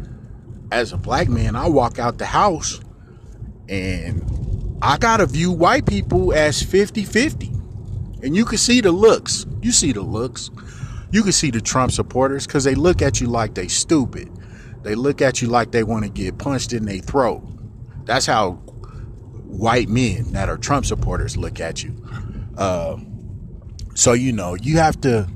as 0.71 0.91
a 0.93 0.97
black 0.97 1.29
man 1.29 1.55
I 1.55 1.67
walk 1.67 1.99
out 1.99 2.17
the 2.17 2.25
house 2.25 2.79
and 3.69 4.77
I 4.81 4.97
gotta 4.97 5.25
view 5.25 5.51
white 5.51 5.85
people 5.85 6.33
as 6.33 6.63
50-50 6.63 8.23
and 8.23 8.35
you 8.35 8.45
can 8.45 8.57
see 8.57 8.81
the 8.81 8.91
looks 8.91 9.45
you 9.63 9.71
see 9.71 9.91
the 9.91 10.01
looks 10.01 10.49
you 11.11 11.21
can 11.21 11.31
see 11.31 11.51
the 11.51 11.61
Trump 11.61 11.91
supporters 11.91 12.47
because 12.47 12.63
they 12.63 12.75
look 12.75 13.01
at 13.01 13.21
you 13.21 13.27
like 13.27 13.53
they 13.53 13.67
stupid 13.67 14.29
they 14.83 14.95
look 14.95 15.21
at 15.21 15.41
you 15.41 15.47
like 15.47 15.71
they 15.71 15.83
want 15.83 16.03
to 16.03 16.09
get 16.09 16.37
punched 16.37 16.73
in 16.73 16.85
their 16.85 16.99
throat 16.99 17.43
that's 18.05 18.25
how 18.25 18.59
white 19.53 19.87
men 19.87 20.31
that 20.33 20.49
are 20.49 20.57
Trump 20.57 20.85
supporters 20.85 21.37
look 21.37 21.59
at 21.59 21.83
you. 21.83 21.95
Uh, 22.57 22.97
so 23.95 24.13
you 24.13 24.31
know 24.31 24.55
you 24.55 24.77
have 24.77 24.99
to 25.01 25.27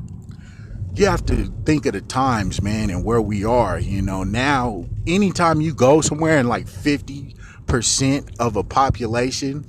you 0.96 1.06
have 1.06 1.24
to 1.28 1.46
think 1.64 1.86
of 1.86 1.94
the 1.94 2.02
times, 2.02 2.62
man, 2.62 2.90
and 2.90 3.06
where 3.06 3.22
we 3.22 3.46
are. 3.46 3.80
You 3.80 4.02
know 4.02 4.24
now, 4.24 4.86
anytime 5.06 5.62
you 5.62 5.74
go 5.74 6.02
somewhere 6.02 6.38
and 6.38 6.50
like 6.50 6.68
fifty 6.68 7.36
percent 7.68 8.32
of 8.40 8.56
a 8.56 8.64
population 8.64 9.66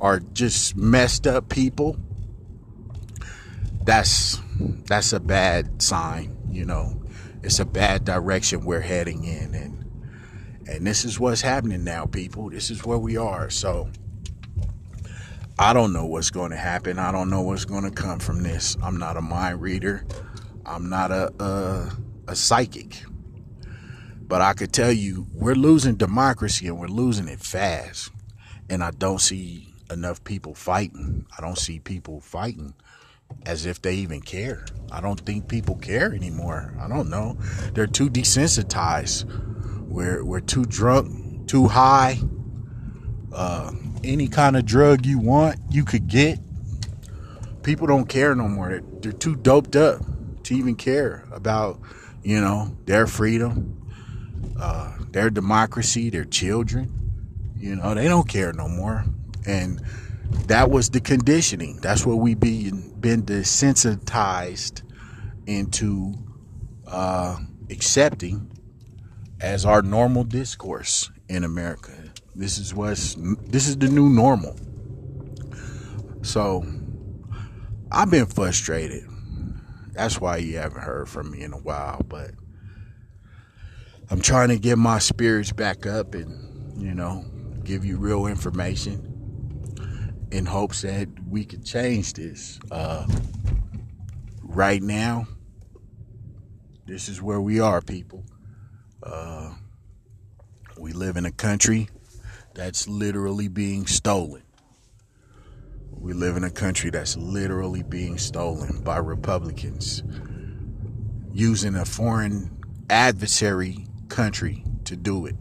are 0.00 0.20
just 0.20 0.76
messed 0.76 1.26
up 1.26 1.48
people, 1.48 1.96
that's 3.86 4.40
that's 4.84 5.12
a 5.12 5.20
bad 5.20 5.80
sign. 5.80 6.36
You 6.50 6.66
know, 6.66 7.02
it's 7.42 7.60
a 7.60 7.64
bad 7.64 8.04
direction 8.04 8.64
we're 8.64 8.80
heading 8.80 9.24
in, 9.24 9.54
and 9.54 9.84
and 10.68 10.86
this 10.86 11.04
is 11.04 11.18
what's 11.18 11.40
happening 11.40 11.84
now, 11.84 12.04
people. 12.04 12.50
This 12.50 12.70
is 12.70 12.84
where 12.84 12.98
we 12.98 13.16
are. 13.16 13.48
So 13.48 13.88
I 15.58 15.72
don't 15.72 15.92
know 15.92 16.04
what's 16.04 16.30
going 16.30 16.50
to 16.50 16.56
happen. 16.56 16.98
I 16.98 17.12
don't 17.12 17.30
know 17.30 17.40
what's 17.42 17.64
going 17.64 17.84
to 17.84 17.90
come 17.90 18.18
from 18.18 18.42
this. 18.42 18.76
I'm 18.82 18.98
not 18.98 19.16
a 19.16 19.22
mind 19.22 19.62
reader. 19.62 20.04
I'm 20.66 20.90
not 20.90 21.12
a, 21.12 21.32
a, 21.42 21.92
a 22.26 22.36
psychic. 22.36 23.04
But 24.22 24.42
I 24.42 24.54
could 24.54 24.72
tell 24.72 24.90
you, 24.90 25.28
we're 25.32 25.54
losing 25.54 25.94
democracy 25.94 26.66
and 26.66 26.80
we're 26.80 26.88
losing 26.88 27.28
it 27.28 27.38
fast. 27.38 28.10
And 28.68 28.82
I 28.82 28.90
don't 28.90 29.20
see 29.20 29.72
enough 29.88 30.24
people 30.24 30.56
fighting. 30.56 31.26
I 31.38 31.40
don't 31.40 31.56
see 31.56 31.78
people 31.78 32.20
fighting 32.20 32.74
as 33.44 33.66
if 33.66 33.82
they 33.82 33.94
even 33.94 34.20
care. 34.20 34.66
I 34.90 35.00
don't 35.00 35.20
think 35.20 35.48
people 35.48 35.76
care 35.76 36.12
anymore. 36.12 36.74
I 36.80 36.88
don't 36.88 37.10
know. 37.10 37.38
They're 37.74 37.86
too 37.86 38.08
desensitized 38.08 39.24
we're 39.96 40.22
we're 40.24 40.40
too 40.40 40.64
drunk, 40.64 41.48
too 41.48 41.68
high. 41.68 42.18
Uh, 43.32 43.72
any 44.04 44.28
kind 44.28 44.56
of 44.56 44.66
drug 44.66 45.06
you 45.06 45.18
want, 45.18 45.58
you 45.70 45.84
could 45.84 46.06
get. 46.06 46.38
People 47.62 47.86
don't 47.86 48.06
care 48.06 48.34
no 48.34 48.46
more. 48.46 48.68
They're, 48.68 48.82
they're 49.00 49.12
too 49.12 49.36
doped 49.36 49.74
up 49.74 50.02
to 50.44 50.54
even 50.54 50.76
care 50.76 51.24
about, 51.32 51.80
you 52.22 52.40
know, 52.40 52.76
their 52.84 53.06
freedom, 53.06 53.90
uh, 54.60 54.96
their 55.10 55.30
democracy, 55.30 56.10
their 56.10 56.24
children. 56.24 56.92
You 57.56 57.76
know, 57.76 57.94
they 57.94 58.06
don't 58.06 58.28
care 58.28 58.52
no 58.52 58.68
more. 58.68 59.04
And 59.46 59.80
that 60.46 60.70
was 60.70 60.90
the 60.90 61.00
conditioning. 61.00 61.78
That's 61.80 62.06
what 62.06 62.16
we 62.16 62.34
be 62.34 62.70
been 62.70 63.22
desensitized 63.22 64.82
into 65.46 66.14
uh, 66.86 67.38
accepting 67.70 68.50
as 69.40 69.64
our 69.64 69.82
normal 69.82 70.24
discourse 70.24 71.10
in 71.28 71.44
America. 71.44 71.92
This 72.34 72.58
is 72.58 72.74
what's 72.74 73.16
this 73.46 73.68
is 73.68 73.76
the 73.78 73.88
new 73.88 74.08
normal. 74.08 74.56
So 76.22 76.64
I've 77.90 78.10
been 78.10 78.26
frustrated. 78.26 79.04
That's 79.92 80.20
why 80.20 80.38
you 80.38 80.58
haven't 80.58 80.82
heard 80.82 81.08
from 81.08 81.30
me 81.30 81.42
in 81.42 81.52
a 81.52 81.58
while, 81.58 82.02
but 82.06 82.32
I'm 84.10 84.20
trying 84.20 84.48
to 84.48 84.58
get 84.58 84.76
my 84.76 84.98
spirits 84.98 85.52
back 85.52 85.86
up 85.86 86.14
and, 86.14 86.80
you 86.80 86.94
know, 86.94 87.24
give 87.64 87.84
you 87.84 87.96
real 87.96 88.26
information 88.26 89.15
in 90.30 90.46
hopes 90.46 90.82
that 90.82 91.08
we 91.28 91.44
can 91.44 91.62
change 91.62 92.14
this. 92.14 92.58
Uh, 92.70 93.06
right 94.42 94.82
now, 94.82 95.26
this 96.86 97.08
is 97.08 97.20
where 97.22 97.40
we 97.40 97.60
are, 97.60 97.80
people. 97.80 98.24
Uh, 99.02 99.54
we 100.78 100.92
live 100.92 101.16
in 101.16 101.26
a 101.26 101.32
country 101.32 101.88
that's 102.54 102.88
literally 102.88 103.48
being 103.48 103.86
stolen. 103.86 104.42
We 105.90 106.12
live 106.12 106.36
in 106.36 106.44
a 106.44 106.50
country 106.50 106.90
that's 106.90 107.16
literally 107.16 107.82
being 107.82 108.18
stolen 108.18 108.82
by 108.82 108.98
Republicans 108.98 110.02
using 111.32 111.74
a 111.74 111.84
foreign 111.84 112.62
adversary 112.88 113.86
country 114.08 114.64
to 114.84 114.96
do 114.96 115.26
it. 115.26 115.36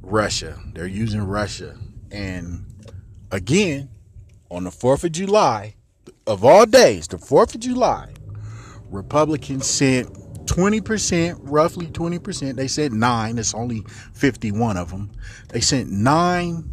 Russia. 0.00 0.58
They're 0.74 0.86
using 0.86 1.22
Russia. 1.22 1.76
And 2.10 2.64
again, 3.30 3.88
on 4.50 4.64
the 4.64 4.70
4th 4.70 5.04
of 5.04 5.12
July, 5.12 5.74
of 6.26 6.44
all 6.44 6.66
days, 6.66 7.08
the 7.08 7.16
4th 7.16 7.54
of 7.54 7.60
July, 7.60 8.12
Republicans 8.90 9.66
sent 9.66 10.12
20%, 10.46 11.38
roughly 11.42 11.86
20%. 11.86 12.56
They 12.56 12.68
sent 12.68 12.94
nine. 12.94 13.38
It's 13.38 13.54
only 13.54 13.84
51 14.14 14.76
of 14.76 14.90
them. 14.90 15.10
They 15.48 15.60
sent 15.60 15.90
nine 15.90 16.70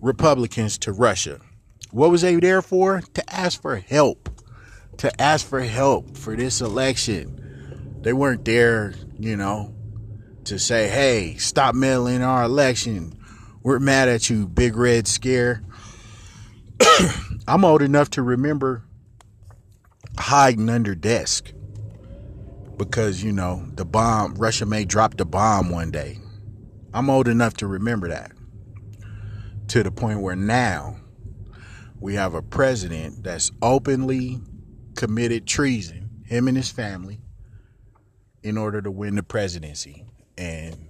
Republicans 0.00 0.78
to 0.78 0.92
Russia. 0.92 1.40
What 1.90 2.10
was 2.10 2.22
they 2.22 2.36
there 2.36 2.62
for? 2.62 3.02
To 3.14 3.34
ask 3.34 3.60
for 3.60 3.76
help. 3.76 4.28
To 4.98 5.20
ask 5.20 5.46
for 5.46 5.60
help 5.60 6.16
for 6.16 6.36
this 6.36 6.60
election. 6.60 7.98
They 8.02 8.12
weren't 8.12 8.44
there, 8.44 8.94
you 9.18 9.36
know, 9.36 9.74
to 10.44 10.58
say, 10.58 10.88
hey, 10.88 11.36
stop 11.36 11.74
meddling 11.74 12.16
in 12.16 12.22
our 12.22 12.44
election. 12.44 13.19
We're 13.62 13.78
mad 13.78 14.08
at 14.08 14.30
you, 14.30 14.46
big 14.46 14.74
red 14.74 15.06
scare. 15.06 15.62
I'm 17.46 17.64
old 17.64 17.82
enough 17.82 18.08
to 18.10 18.22
remember 18.22 18.84
hiding 20.18 20.70
under 20.70 20.94
desk 20.94 21.52
because 22.78 23.22
you 23.22 23.32
know 23.32 23.66
the 23.74 23.84
bomb 23.84 24.34
Russia 24.36 24.64
may 24.64 24.86
drop 24.86 25.18
the 25.18 25.26
bomb 25.26 25.68
one 25.68 25.90
day. 25.90 26.18
I'm 26.94 27.10
old 27.10 27.28
enough 27.28 27.54
to 27.58 27.66
remember 27.66 28.08
that. 28.08 28.32
To 29.68 29.82
the 29.82 29.90
point 29.90 30.20
where 30.20 30.36
now 30.36 30.96
we 32.00 32.14
have 32.14 32.32
a 32.32 32.42
president 32.42 33.22
that's 33.22 33.50
openly 33.60 34.40
committed 34.96 35.46
treason, 35.46 36.08
him 36.24 36.48
and 36.48 36.56
his 36.56 36.70
family, 36.70 37.20
in 38.42 38.56
order 38.56 38.80
to 38.80 38.90
win 38.90 39.16
the 39.16 39.22
presidency. 39.22 40.06
And 40.38 40.89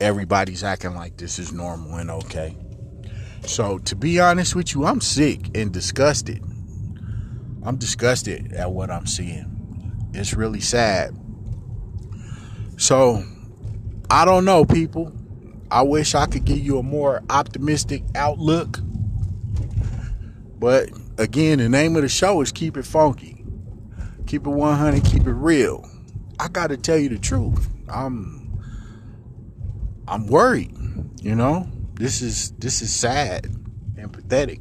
everybody's 0.00 0.64
acting 0.64 0.94
like 0.94 1.16
this 1.16 1.38
is 1.38 1.52
normal 1.52 1.96
and 1.96 2.10
okay. 2.10 2.56
So, 3.42 3.78
to 3.78 3.96
be 3.96 4.20
honest 4.20 4.54
with 4.54 4.74
you, 4.74 4.84
I'm 4.84 5.00
sick 5.00 5.56
and 5.56 5.72
disgusted. 5.72 6.42
I'm 7.62 7.76
disgusted 7.76 8.52
at 8.52 8.72
what 8.72 8.90
I'm 8.90 9.06
seeing. 9.06 10.10
It's 10.14 10.34
really 10.34 10.60
sad. 10.60 11.16
So, 12.76 13.22
I 14.10 14.24
don't 14.24 14.44
know, 14.44 14.64
people. 14.64 15.12
I 15.70 15.82
wish 15.82 16.14
I 16.14 16.26
could 16.26 16.44
give 16.44 16.58
you 16.58 16.78
a 16.78 16.82
more 16.82 17.22
optimistic 17.28 18.02
outlook. 18.14 18.80
But 20.58 20.90
again, 21.18 21.58
the 21.58 21.68
name 21.68 21.96
of 21.96 22.02
the 22.02 22.08
show 22.08 22.40
is 22.40 22.52
Keep 22.52 22.76
It 22.76 22.86
Funky. 22.86 23.44
Keep 24.26 24.46
it 24.46 24.50
100, 24.50 25.04
keep 25.04 25.26
it 25.26 25.32
real. 25.32 25.88
I 26.40 26.48
got 26.48 26.68
to 26.68 26.76
tell 26.76 26.98
you 26.98 27.08
the 27.08 27.18
truth. 27.18 27.68
I'm 27.88 28.37
I'm 30.08 30.26
worried, 30.26 30.74
you 31.20 31.34
know? 31.34 31.68
This 31.94 32.22
is 32.22 32.52
this 32.52 32.80
is 32.80 32.94
sad 32.94 33.46
and 33.96 34.12
pathetic. 34.12 34.60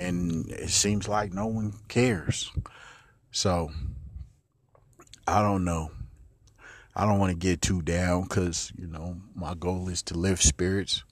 And 0.00 0.48
it 0.50 0.70
seems 0.70 1.08
like 1.08 1.32
no 1.34 1.46
one 1.46 1.74
cares. 1.88 2.50
So, 3.30 3.70
I 5.26 5.42
don't 5.42 5.64
know. 5.64 5.90
I 6.96 7.04
don't 7.04 7.18
want 7.18 7.30
to 7.30 7.36
get 7.36 7.60
too 7.60 7.82
down 7.82 8.22
because, 8.22 8.72
you 8.78 8.86
know, 8.86 9.16
my 9.34 9.54
goal 9.54 9.88
is 9.88 10.02
to 10.04 10.14
lift 10.14 10.42
spirits. 10.42 11.04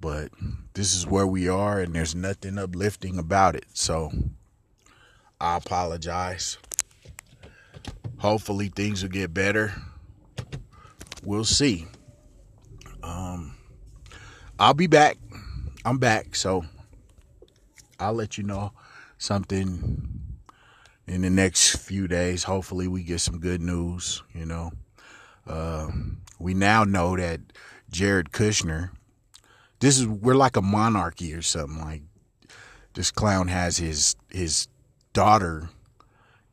But 0.00 0.30
this 0.74 0.94
is 0.94 1.06
where 1.06 1.26
we 1.26 1.48
are, 1.48 1.80
and 1.80 1.94
there's 1.94 2.14
nothing 2.14 2.58
uplifting 2.58 3.18
about 3.18 3.56
it. 3.56 3.64
So 3.72 4.12
I 5.40 5.56
apologize. 5.56 6.58
Hopefully, 8.18 8.68
things 8.68 9.02
will 9.02 9.10
get 9.10 9.34
better. 9.34 9.74
We'll 11.24 11.44
see. 11.44 11.86
Um, 13.02 13.56
I'll 14.58 14.74
be 14.74 14.86
back. 14.86 15.18
I'm 15.84 15.98
back. 15.98 16.36
So 16.36 16.64
I'll 17.98 18.14
let 18.14 18.38
you 18.38 18.44
know 18.44 18.72
something 19.18 20.10
in 21.06 21.22
the 21.22 21.30
next 21.30 21.76
few 21.76 22.06
days. 22.06 22.44
Hopefully, 22.44 22.88
we 22.88 23.02
get 23.02 23.20
some 23.20 23.38
good 23.40 23.60
news. 23.60 24.22
You 24.34 24.46
know, 24.46 24.72
uh, 25.46 25.88
we 26.38 26.54
now 26.54 26.84
know 26.84 27.16
that 27.16 27.40
Jared 27.90 28.30
Kushner. 28.30 28.90
This 29.80 29.98
is 29.98 30.06
we're 30.06 30.34
like 30.34 30.56
a 30.56 30.62
monarchy 30.62 31.32
or 31.34 31.42
something. 31.42 31.80
Like 31.80 32.02
this 32.94 33.10
clown 33.10 33.48
has 33.48 33.78
his 33.78 34.16
his 34.30 34.68
daughter 35.12 35.68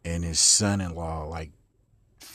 and 0.04 0.24
his 0.24 0.40
son-in-law 0.40 1.26
like 1.26 1.52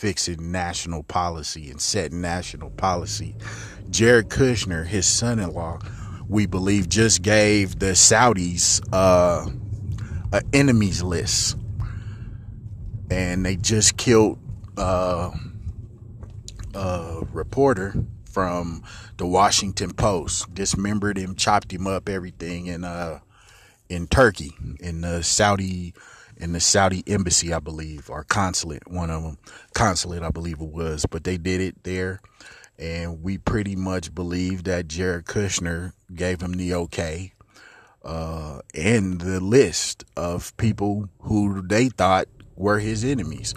fixing 0.00 0.50
national 0.50 1.02
policy 1.02 1.70
and 1.70 1.78
setting 1.78 2.22
national 2.22 2.70
policy. 2.70 3.36
Jared 3.90 4.30
Kushner, 4.30 4.86
his 4.86 5.04
son-in-law, 5.04 5.78
we 6.26 6.46
believe 6.46 6.88
just 6.88 7.20
gave 7.20 7.78
the 7.78 7.92
Saudis 7.92 8.80
uh, 8.94 9.44
an 10.32 10.42
enemies 10.54 11.02
list 11.02 11.58
and 13.10 13.44
they 13.44 13.56
just 13.56 13.98
killed 13.98 14.38
uh, 14.78 15.30
a 16.74 17.20
reporter 17.34 17.92
from 18.24 18.82
the 19.18 19.26
Washington 19.26 19.92
Post, 19.92 20.54
dismembered 20.54 21.18
him, 21.18 21.34
chopped 21.34 21.70
him 21.70 21.86
up, 21.86 22.08
everything 22.08 22.68
in 22.68 22.84
uh 22.84 23.18
in 23.90 24.06
Turkey, 24.06 24.52
in 24.78 25.02
the 25.02 25.22
Saudi 25.22 25.92
in 26.40 26.52
the 26.52 26.60
Saudi 26.60 27.04
embassy, 27.06 27.52
I 27.52 27.58
believe, 27.60 28.08
or 28.10 28.24
consulate, 28.24 28.88
one 28.88 29.10
of 29.10 29.22
them, 29.22 29.38
consulate, 29.74 30.22
I 30.22 30.30
believe 30.30 30.60
it 30.60 30.70
was, 30.70 31.06
but 31.06 31.24
they 31.24 31.36
did 31.36 31.60
it 31.60 31.84
there. 31.84 32.20
And 32.78 33.22
we 33.22 33.36
pretty 33.36 33.76
much 33.76 34.14
believe 34.14 34.64
that 34.64 34.88
Jared 34.88 35.26
Kushner 35.26 35.92
gave 36.14 36.40
him 36.40 36.52
the 36.54 36.74
okay 36.74 37.34
uh, 38.02 38.60
and 38.74 39.20
the 39.20 39.40
list 39.40 40.04
of 40.16 40.56
people 40.56 41.08
who 41.20 41.60
they 41.62 41.90
thought 41.90 42.26
were 42.56 42.78
his 42.78 43.04
enemies. 43.04 43.54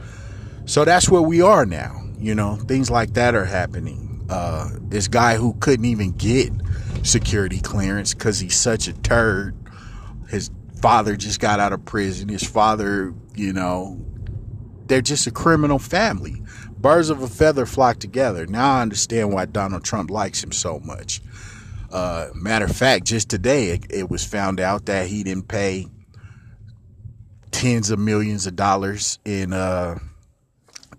So 0.65 0.85
that's 0.85 1.09
where 1.09 1.21
we 1.21 1.41
are 1.41 1.65
now. 1.65 2.01
You 2.17 2.35
know, 2.35 2.55
things 2.55 2.89
like 2.89 3.13
that 3.13 3.35
are 3.35 3.45
happening. 3.45 4.25
Uh, 4.29 4.69
this 4.81 5.07
guy 5.07 5.35
who 5.35 5.53
couldn't 5.59 5.85
even 5.85 6.11
get 6.11 6.51
security 7.03 7.59
clearance 7.59 8.13
because 8.13 8.39
he's 8.39 8.57
such 8.57 8.87
a 8.87 8.93
turd. 8.93 9.55
His 10.29 10.49
father 10.83 11.15
just 11.15 11.39
got 11.39 11.61
out 11.61 11.71
of 11.71 11.85
prison. 11.85 12.27
His 12.27 12.43
father, 12.43 13.13
you 13.35 13.53
know, 13.53 14.05
they're 14.87 14.99
just 14.99 15.25
a 15.27 15.31
criminal 15.31 15.79
family. 15.79 16.43
Birds 16.77 17.09
of 17.09 17.21
a 17.21 17.27
feather 17.29 17.65
flock 17.65 17.99
together. 17.99 18.45
Now 18.47 18.73
I 18.73 18.81
understand 18.81 19.31
why 19.31 19.45
Donald 19.45 19.85
Trump 19.85 20.11
likes 20.11 20.43
him 20.43 20.51
so 20.51 20.81
much. 20.81 21.21
Uh, 21.89 22.27
matter 22.35 22.65
of 22.65 22.75
fact, 22.75 23.05
just 23.05 23.29
today 23.29 23.69
it, 23.69 23.85
it 23.89 24.09
was 24.09 24.25
found 24.25 24.59
out 24.59 24.87
that 24.87 25.07
he 25.07 25.23
didn't 25.23 25.47
pay 25.47 25.87
tens 27.51 27.89
of 27.89 27.97
millions 27.97 28.45
of 28.45 28.57
dollars 28.57 29.19
in 29.23 29.53
uh, 29.53 29.97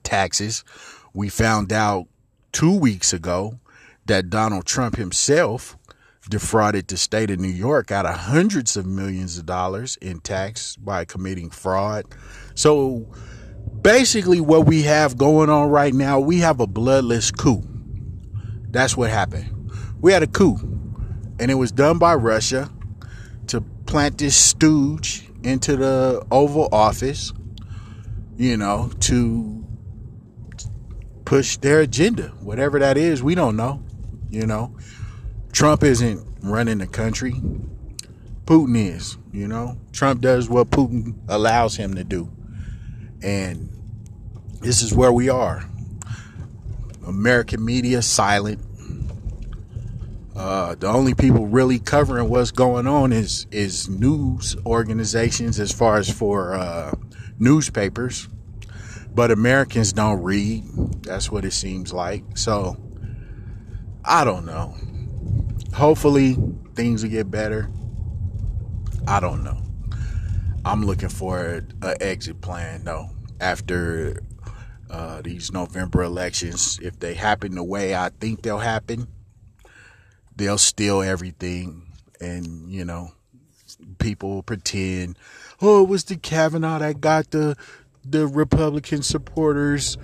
taxes. 0.03 0.64
We 1.12 1.29
found 1.29 1.75
out 1.75 2.07
two 2.53 2.75
weeks 2.75 3.12
ago 3.12 3.61
that 4.07 4.31
Donald 4.31 4.64
Trump 4.64 4.97
himself 4.97 5.77
defrauded 6.31 6.89
the 6.89 6.97
state 6.97 7.31
of 7.31 7.39
New 7.39 7.49
York 7.49 7.91
out 7.91 8.07
of 8.07 8.15
hundreds 8.15 8.77
of 8.77 8.87
millions 8.87 9.39
of 9.39 9.47
dollars 9.47 9.97
in 10.01 10.21
tax 10.21 10.77
by 10.77 11.05
committing 11.05 11.51
fraud. 11.51 12.05
So 12.55 13.07
basically, 13.83 14.41
what 14.41 14.67
we 14.67 14.83
have 14.83 15.17
going 15.19 15.51
on 15.51 15.69
right 15.69 15.93
now, 15.95 16.21
we 16.21 16.39
have 16.39 16.61
a 16.61 16.67
bloodless 16.67 17.31
coup. 17.31 17.63
That's 18.71 18.97
what 18.97 19.11
happened. 19.11 19.71
we 20.01 20.13
had 20.13 20.23
a 20.23 20.27
coup, 20.27 20.59
and 21.39 21.51
it 21.51 21.55
was 21.55 21.73
done 21.73 21.99
by 21.99 22.15
Russia 22.15 22.71
to 23.49 23.61
plant 23.87 24.19
this 24.19 24.37
stooge 24.37 25.29
into 25.43 25.77
the 25.77 26.27
Oval 26.31 26.69
Office, 26.73 27.33
you 28.37 28.57
know, 28.57 28.91
to 29.01 29.65
push 31.25 31.57
their 31.59 31.81
agenda, 31.81 32.29
whatever 32.41 32.79
that 32.79 32.97
is. 32.97 33.23
We 33.23 33.35
don't 33.35 33.57
know, 33.57 33.83
you 34.31 34.47
know. 34.47 34.77
Trump 35.55 35.85
isn't 35.85 36.27
running 36.43 36.79
the 36.79 36.87
country. 36.88 37.40
Putin 38.45 38.77
is, 38.77 39.17
you 39.31 39.47
know. 39.47 39.79
Trump 39.93 40.21
does 40.21 40.49
what 40.49 40.69
Putin 40.71 41.14
allows 41.29 41.77
him 41.77 41.95
to 41.95 42.03
do. 42.03 42.29
And 43.23 43.71
this 44.61 44.83
is 44.83 44.93
where 44.93 45.12
we 45.12 45.29
are. 45.29 45.64
American 47.07 47.64
media 47.64 48.03
silent. 48.03 48.61
Uh, 50.35 50.75
the 50.75 50.88
only 50.88 51.14
people 51.14 51.47
really 51.47 51.79
covering 51.79 52.29
what's 52.29 52.51
going 52.51 52.88
on 52.88 53.12
is 53.12 53.47
is 53.53 53.88
news 53.88 54.57
organizations 54.67 55.61
as 55.61 55.71
far 55.71 55.99
as 55.99 56.11
for 56.11 56.55
uh, 56.55 56.93
newspapers, 57.38 58.29
but 59.14 59.31
Americans 59.31 59.93
don't 59.93 60.21
read. 60.21 60.64
That's 61.05 61.31
what 61.31 61.45
it 61.45 61.53
seems 61.53 61.93
like. 61.93 62.25
So 62.37 62.77
I 64.05 64.25
don't 64.25 64.45
know. 64.45 64.75
Hopefully 65.75 66.37
things 66.75 67.03
will 67.03 67.11
get 67.11 67.31
better. 67.31 67.69
I 69.07 69.21
don't 69.21 69.43
know. 69.43 69.61
I'm 70.65 70.85
looking 70.85 71.09
for 71.09 71.63
an 71.83 71.95
exit 72.01 72.41
plan 72.41 72.85
though 72.85 73.11
after 73.41 74.21
uh, 74.91 75.21
these 75.23 75.53
November 75.53 76.03
elections. 76.03 76.79
If 76.81 77.01
they 77.01 77.15
happen 77.15 77.55
the 77.55 77.65
way 77.65 77.95
I 77.95 78.11
think 78.21 78.43
they'll 78.43 78.59
happen, 78.59 79.09
they'll 80.37 80.59
steal 80.59 81.03
everything, 81.03 81.87
and 82.21 82.71
you 82.71 82.85
know, 82.85 83.13
people 83.99 84.43
pretend, 84.43 85.19
oh, 85.61 85.83
it 85.83 85.89
was 85.89 86.05
the 86.05 86.17
Kavanaugh 86.17 86.79
that 86.79 87.01
got 87.01 87.31
the 87.31 87.57
the 88.05 88.27
Republican 88.27 89.03
supporters 89.03 89.97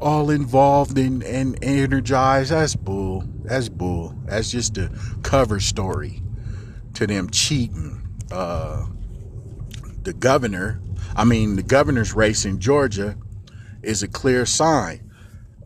all 0.00 0.30
involved 0.30 0.98
and, 0.98 1.22
and 1.24 1.58
energized. 1.62 2.50
That's 2.50 2.76
bull. 2.76 3.05
That's 3.46 3.68
bull. 3.68 4.14
That's 4.24 4.50
just 4.50 4.76
a 4.76 4.90
cover 5.22 5.60
story 5.60 6.22
to 6.94 7.06
them 7.06 7.30
cheating. 7.30 8.02
Uh, 8.30 8.86
the 10.02 10.12
governor, 10.12 10.80
I 11.14 11.24
mean, 11.24 11.56
the 11.56 11.62
governor's 11.62 12.12
race 12.12 12.44
in 12.44 12.58
Georgia 12.58 13.16
is 13.82 14.02
a 14.02 14.08
clear 14.08 14.46
sign. 14.46 15.10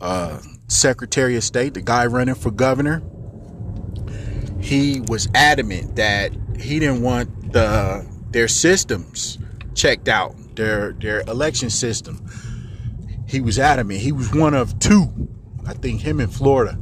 Uh, 0.01 0.41
Secretary 0.69 1.37
of 1.37 1.45
State, 1.45 1.75
the 1.75 1.81
guy 1.81 2.07
running 2.07 2.35
for 2.35 2.51
governor, 2.51 3.03
he 4.61 5.01
was 5.01 5.29
adamant 5.35 5.97
that 5.97 6.33
he 6.59 6.79
didn't 6.79 7.03
want 7.03 7.53
the 7.53 8.07
their 8.31 8.47
systems 8.47 9.39
checked 9.75 10.09
out, 10.09 10.37
their 10.55 10.93
their 10.93 11.23
election 11.23 11.71
system. 11.71 12.25
He 13.27 13.41
was 13.41 13.59
adamant. 13.59 14.01
He 14.01 14.13
was 14.13 14.33
one 14.35 14.55
of 14.55 14.79
two, 14.79 15.29
I 15.67 15.73
think, 15.73 16.03
him 16.03 16.21
in 16.21 16.29
Florida. 16.29 16.79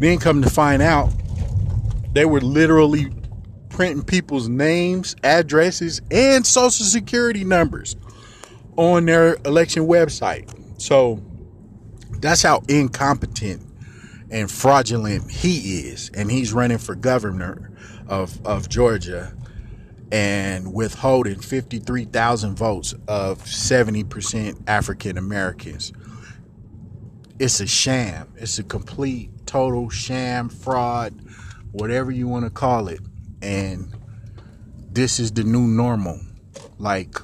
Then 0.00 0.18
come 0.18 0.42
to 0.42 0.50
find 0.50 0.82
out, 0.82 1.12
they 2.12 2.24
were 2.24 2.40
literally 2.40 3.12
printing 3.68 4.02
people's 4.04 4.48
names, 4.48 5.14
addresses, 5.22 6.00
and 6.10 6.46
social 6.46 6.84
security 6.84 7.44
numbers 7.44 7.96
on 8.76 9.06
their 9.06 9.36
election 9.44 9.86
website. 9.86 10.52
So 10.80 11.22
that's 12.18 12.42
how 12.42 12.62
incompetent 12.68 13.62
and 14.30 14.50
fraudulent 14.50 15.30
he 15.30 15.88
is. 15.88 16.10
And 16.14 16.30
he's 16.30 16.52
running 16.52 16.78
for 16.78 16.94
governor 16.94 17.70
of, 18.08 18.44
of 18.46 18.68
Georgia 18.68 19.34
and 20.12 20.72
withholding 20.72 21.40
53,000 21.40 22.56
votes 22.56 22.94
of 23.06 23.42
70% 23.44 24.62
African 24.66 25.16
Americans. 25.16 25.92
It's 27.40 27.58
a 27.58 27.66
sham. 27.66 28.30
It's 28.36 28.58
a 28.58 28.62
complete, 28.62 29.46
total 29.46 29.88
sham, 29.88 30.50
fraud, 30.50 31.14
whatever 31.72 32.10
you 32.10 32.28
want 32.28 32.44
to 32.44 32.50
call 32.50 32.88
it. 32.88 33.00
And 33.40 33.90
this 34.92 35.18
is 35.18 35.32
the 35.32 35.42
new 35.42 35.66
normal. 35.66 36.20
Like, 36.78 37.16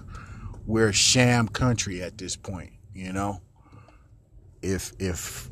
we're 0.67 0.89
a 0.89 0.93
sham 0.95 1.49
country 1.49 2.03
at 2.03 2.17
this 2.17 2.35
point, 2.35 2.73
you 2.95 3.13
know? 3.13 3.43
If, 4.63 4.95
if, 4.99 5.51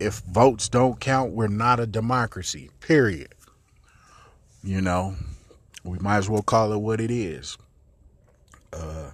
if 0.00 0.22
votes 0.22 0.68
don't 0.68 0.98
count, 0.98 1.30
we're 1.30 1.46
not 1.46 1.78
a 1.78 1.86
democracy, 1.86 2.70
period. 2.80 3.32
You 4.64 4.80
know, 4.80 5.14
we 5.84 6.00
might 6.00 6.16
as 6.16 6.28
well 6.28 6.42
call 6.42 6.72
it 6.72 6.78
what 6.78 7.00
it 7.00 7.12
is. 7.12 7.56
Uh, 8.72 9.12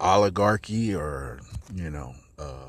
oligarchy 0.00 0.96
or, 0.96 1.38
you 1.72 1.90
know, 1.90 2.16
uh, 2.40 2.67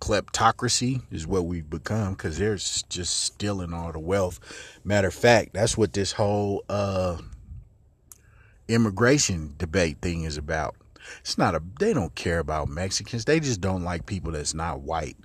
kleptocracy 0.00 1.02
is 1.10 1.26
what 1.26 1.46
we've 1.46 1.68
become 1.68 2.12
because 2.14 2.38
they're 2.38 2.54
just 2.56 3.22
stealing 3.22 3.72
all 3.72 3.92
the 3.92 3.98
wealth. 3.98 4.40
Matter 4.84 5.08
of 5.08 5.14
fact, 5.14 5.54
that's 5.54 5.76
what 5.76 5.92
this 5.92 6.12
whole 6.12 6.64
uh, 6.68 7.18
immigration 8.68 9.54
debate 9.58 9.98
thing 10.00 10.24
is 10.24 10.36
about. 10.36 10.76
It's 11.20 11.38
not 11.38 11.54
a, 11.54 11.62
they 11.80 11.94
don't 11.94 12.14
care 12.14 12.38
about 12.38 12.68
Mexicans. 12.68 13.24
They 13.24 13.40
just 13.40 13.60
don't 13.60 13.82
like 13.82 14.06
people 14.06 14.32
that's 14.32 14.54
not 14.54 14.80
white. 14.80 15.16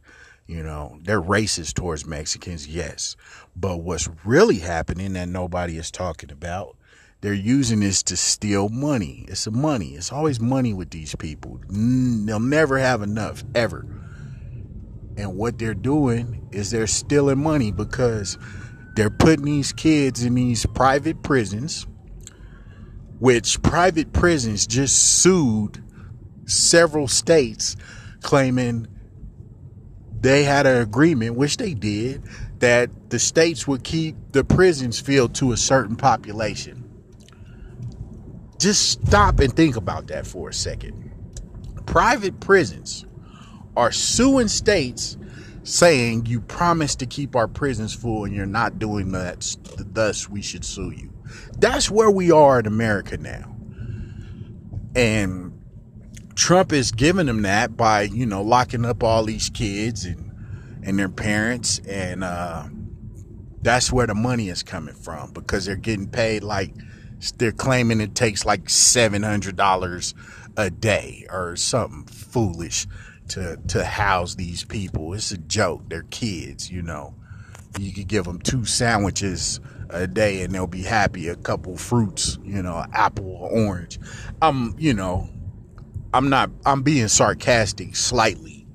You 0.48 0.64
know, 0.64 1.00
they're 1.02 1.22
racist 1.22 1.74
towards 1.76 2.06
Mexicans, 2.06 2.68
yes. 2.68 3.16
But 3.56 3.78
what's 3.78 4.10
really 4.26 4.60
happening 4.60 5.14
that 5.14 5.30
nobody 5.30 5.78
is 5.78 5.90
talking 5.90 6.32
about, 6.32 6.76
they're 7.22 7.34
using 7.34 7.80
this 7.80 8.04
to 8.04 8.18
steal 8.18 8.68
money. 8.68 9.26
It's 9.30 9.50
money. 9.50 9.96
It's 9.96 10.12
always 10.12 10.42
money 10.42 10.74
with 10.74 10.90
these 10.90 11.16
people. 11.16 11.62
They'll 11.70 12.40
never 12.42 12.78
have 12.78 13.02
enough, 13.02 13.44
ever. 13.56 13.86
And 15.18 15.36
what 15.36 15.60
they're 15.60 15.74
doing 15.74 16.48
is 16.52 16.72
they're 16.72 16.88
stealing 16.88 17.42
money 17.42 17.72
because 17.72 18.38
they're 18.96 19.10
putting 19.10 19.46
these 19.46 19.72
kids 19.72 20.24
in 20.24 20.36
these 20.36 20.66
private 20.66 21.22
prisons, 21.24 21.88
which 23.20 23.62
private 23.62 24.14
prisons 24.14 24.66
just 24.68 25.22
sued 25.22 25.84
several 26.46 27.08
states 27.08 27.76
claiming 28.22 28.88
they 30.20 30.44
had 30.44 30.66
an 30.66 30.82
agreement, 30.82 31.36
which 31.36 31.58
they 31.58 31.74
did, 31.74 32.24
that 32.60 33.10
the 33.10 33.20
states 33.20 33.68
would 33.68 33.84
keep 33.84 34.16
the 34.32 34.44
prisons 34.44 35.00
filled 35.00 35.36
to 35.36 35.52
a 35.52 35.58
certain 35.58 35.96
population. 35.96 36.80
Just 38.58 38.90
stop 38.90 39.40
and 39.42 39.54
think 39.54 39.76
about 39.76 40.08
that 40.08 40.26
for 40.26 40.50
a 40.50 40.54
second. 40.54 41.12
Private 41.86 42.40
prisons 42.40 43.06
are 43.76 43.92
suing 43.92 44.48
states 44.48 45.18
saying 45.64 46.26
you 46.26 46.42
promised 46.42 47.00
to 47.00 47.06
keep 47.06 47.36
our 47.36 47.48
prisons 47.48 47.94
full 47.94 48.26
and 48.26 48.36
you're 48.36 48.46
not 48.46 48.80
doing 48.80 49.12
that, 49.14 49.56
thus 49.78 50.30
we 50.30 50.42
should 50.42 50.66
sue 50.66 50.92
you. 50.92 51.12
That's 51.58 51.90
where 51.90 52.12
we 52.12 52.32
are 52.32 52.60
in 52.60 52.68
America 52.68 53.18
now. 53.18 53.56
And 54.96 55.60
Trump 56.36 56.74
is 56.74 56.92
giving 56.92 57.28
them 57.28 57.44
that 57.44 57.78
by, 57.78 58.04
you 58.04 58.26
know, 58.26 58.42
locking 58.42 58.86
up 58.86 59.04
all 59.04 59.24
these 59.24 59.50
kids 59.50 60.06
and 60.06 60.32
and 60.86 61.00
their 61.00 61.10
parents 61.10 61.80
and 61.88 62.26
uh, 62.26 62.66
that's 63.62 63.92
where 63.92 64.06
the 64.06 64.14
money 64.14 64.50
is 64.50 64.64
coming 64.64 64.94
from 64.94 65.32
because 65.32 65.66
they're 65.66 65.78
getting 65.78 66.10
paid 66.10 66.44
like 66.44 66.74
they're 67.38 67.54
claiming 67.54 68.02
it 68.02 68.16
takes 68.16 68.46
like 68.46 68.66
$700 68.66 70.14
a 70.58 70.70
day 70.70 71.26
or 71.30 71.56
something 71.56 72.04
foolish 72.06 72.86
to 73.30 73.58
to 73.68 73.84
house 73.84 74.36
these 74.36 74.64
people. 74.64 75.14
It's 75.14 75.32
a 75.32 75.38
joke. 75.38 75.84
They're 75.90 76.04
kids, 76.04 76.72
you 76.72 76.82
know. 76.82 77.16
You 77.80 77.92
could 77.92 78.08
give 78.08 78.26
them 78.26 78.40
two 78.40 78.66
sandwiches 78.66 79.60
a 79.90 80.08
day 80.08 80.42
and 80.44 80.54
they'll 80.54 80.68
be 80.68 80.84
happy. 80.84 81.28
A 81.28 81.36
couple 81.36 81.76
fruits, 81.78 82.38
you 82.44 82.62
know, 82.62 82.86
apple 82.94 83.26
or 83.26 83.50
orange. 83.50 84.00
I'm, 84.42 84.76
you 84.78 84.94
know, 84.94 85.30
I'm 86.14 86.30
not. 86.30 86.52
I'm 86.66 86.84
being 86.84 87.08
sarcastic 87.08 87.96
slightly, 87.96 88.68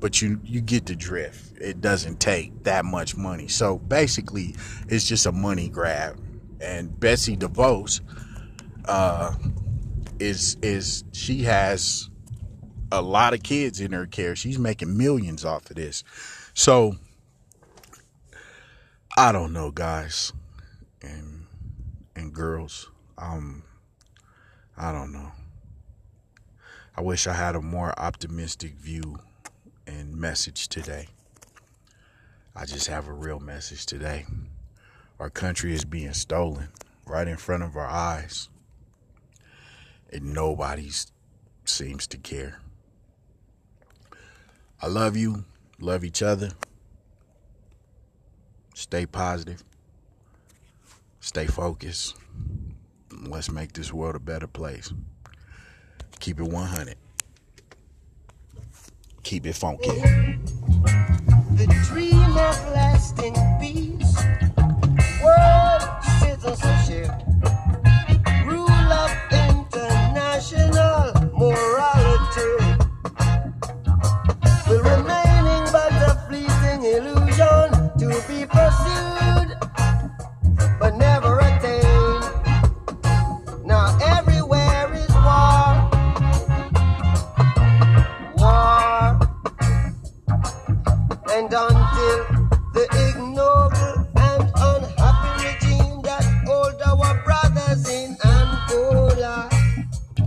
but 0.00 0.22
you 0.22 0.40
you 0.44 0.60
get 0.60 0.86
the 0.86 0.96
drift. 0.96 1.58
It 1.60 1.80
doesn't 1.80 2.20
take 2.20 2.64
that 2.64 2.84
much 2.84 3.16
money. 3.16 3.48
So 3.48 3.78
basically, 3.78 4.54
it's 4.88 5.06
just 5.06 5.26
a 5.26 5.32
money 5.32 5.68
grab. 5.68 6.18
And 6.60 6.98
Betsy 6.98 7.36
DeVos, 7.36 8.00
uh, 8.86 9.34
is 10.18 10.56
is 10.62 11.04
she 11.12 11.42
has 11.42 12.08
a 12.92 13.02
lot 13.02 13.34
of 13.34 13.42
kids 13.42 13.80
in 13.80 13.92
her 13.92 14.06
care. 14.06 14.36
She's 14.36 14.58
making 14.58 14.96
millions 14.96 15.44
off 15.44 15.68
of 15.70 15.76
this. 15.76 16.04
So 16.54 16.96
I 19.16 19.32
don't 19.32 19.52
know, 19.52 19.70
guys 19.70 20.32
and 21.02 21.46
and 22.14 22.32
girls. 22.32 22.90
Um 23.18 23.62
I 24.76 24.92
don't 24.92 25.12
know. 25.12 25.32
I 26.96 27.00
wish 27.00 27.26
I 27.26 27.34
had 27.34 27.56
a 27.56 27.62
more 27.62 27.98
optimistic 27.98 28.74
view 28.74 29.18
and 29.86 30.16
message 30.16 30.68
today. 30.68 31.08
I 32.54 32.64
just 32.64 32.86
have 32.88 33.06
a 33.06 33.12
real 33.12 33.38
message 33.38 33.84
today. 33.84 34.24
Our 35.18 35.30
country 35.30 35.74
is 35.74 35.84
being 35.84 36.14
stolen 36.14 36.68
right 37.06 37.28
in 37.28 37.36
front 37.36 37.62
of 37.62 37.76
our 37.76 37.86
eyes, 37.86 38.48
and 40.12 40.32
nobody 40.32 40.90
seems 41.64 42.06
to 42.08 42.18
care. 42.18 42.60
I 44.80 44.88
love 44.88 45.16
you, 45.16 45.44
love 45.80 46.04
each 46.04 46.22
other. 46.22 46.50
Stay 48.74 49.06
positive, 49.06 49.62
stay 51.20 51.46
focused. 51.46 52.16
Let's 53.10 53.50
make 53.50 53.72
this 53.72 53.92
world 53.92 54.16
a 54.16 54.20
better 54.20 54.46
place. 54.46 54.92
Keep 56.20 56.40
it 56.40 56.48
100. 56.48 56.96
Keep 59.22 59.46
it 59.46 59.54
funky 59.54 60.36
the 61.56 61.66
dream 61.88 62.36
of 62.36 62.56
lasting 62.74 63.34
peace, 63.58 64.14
world 65.22 65.82
citizenship, 66.20 67.10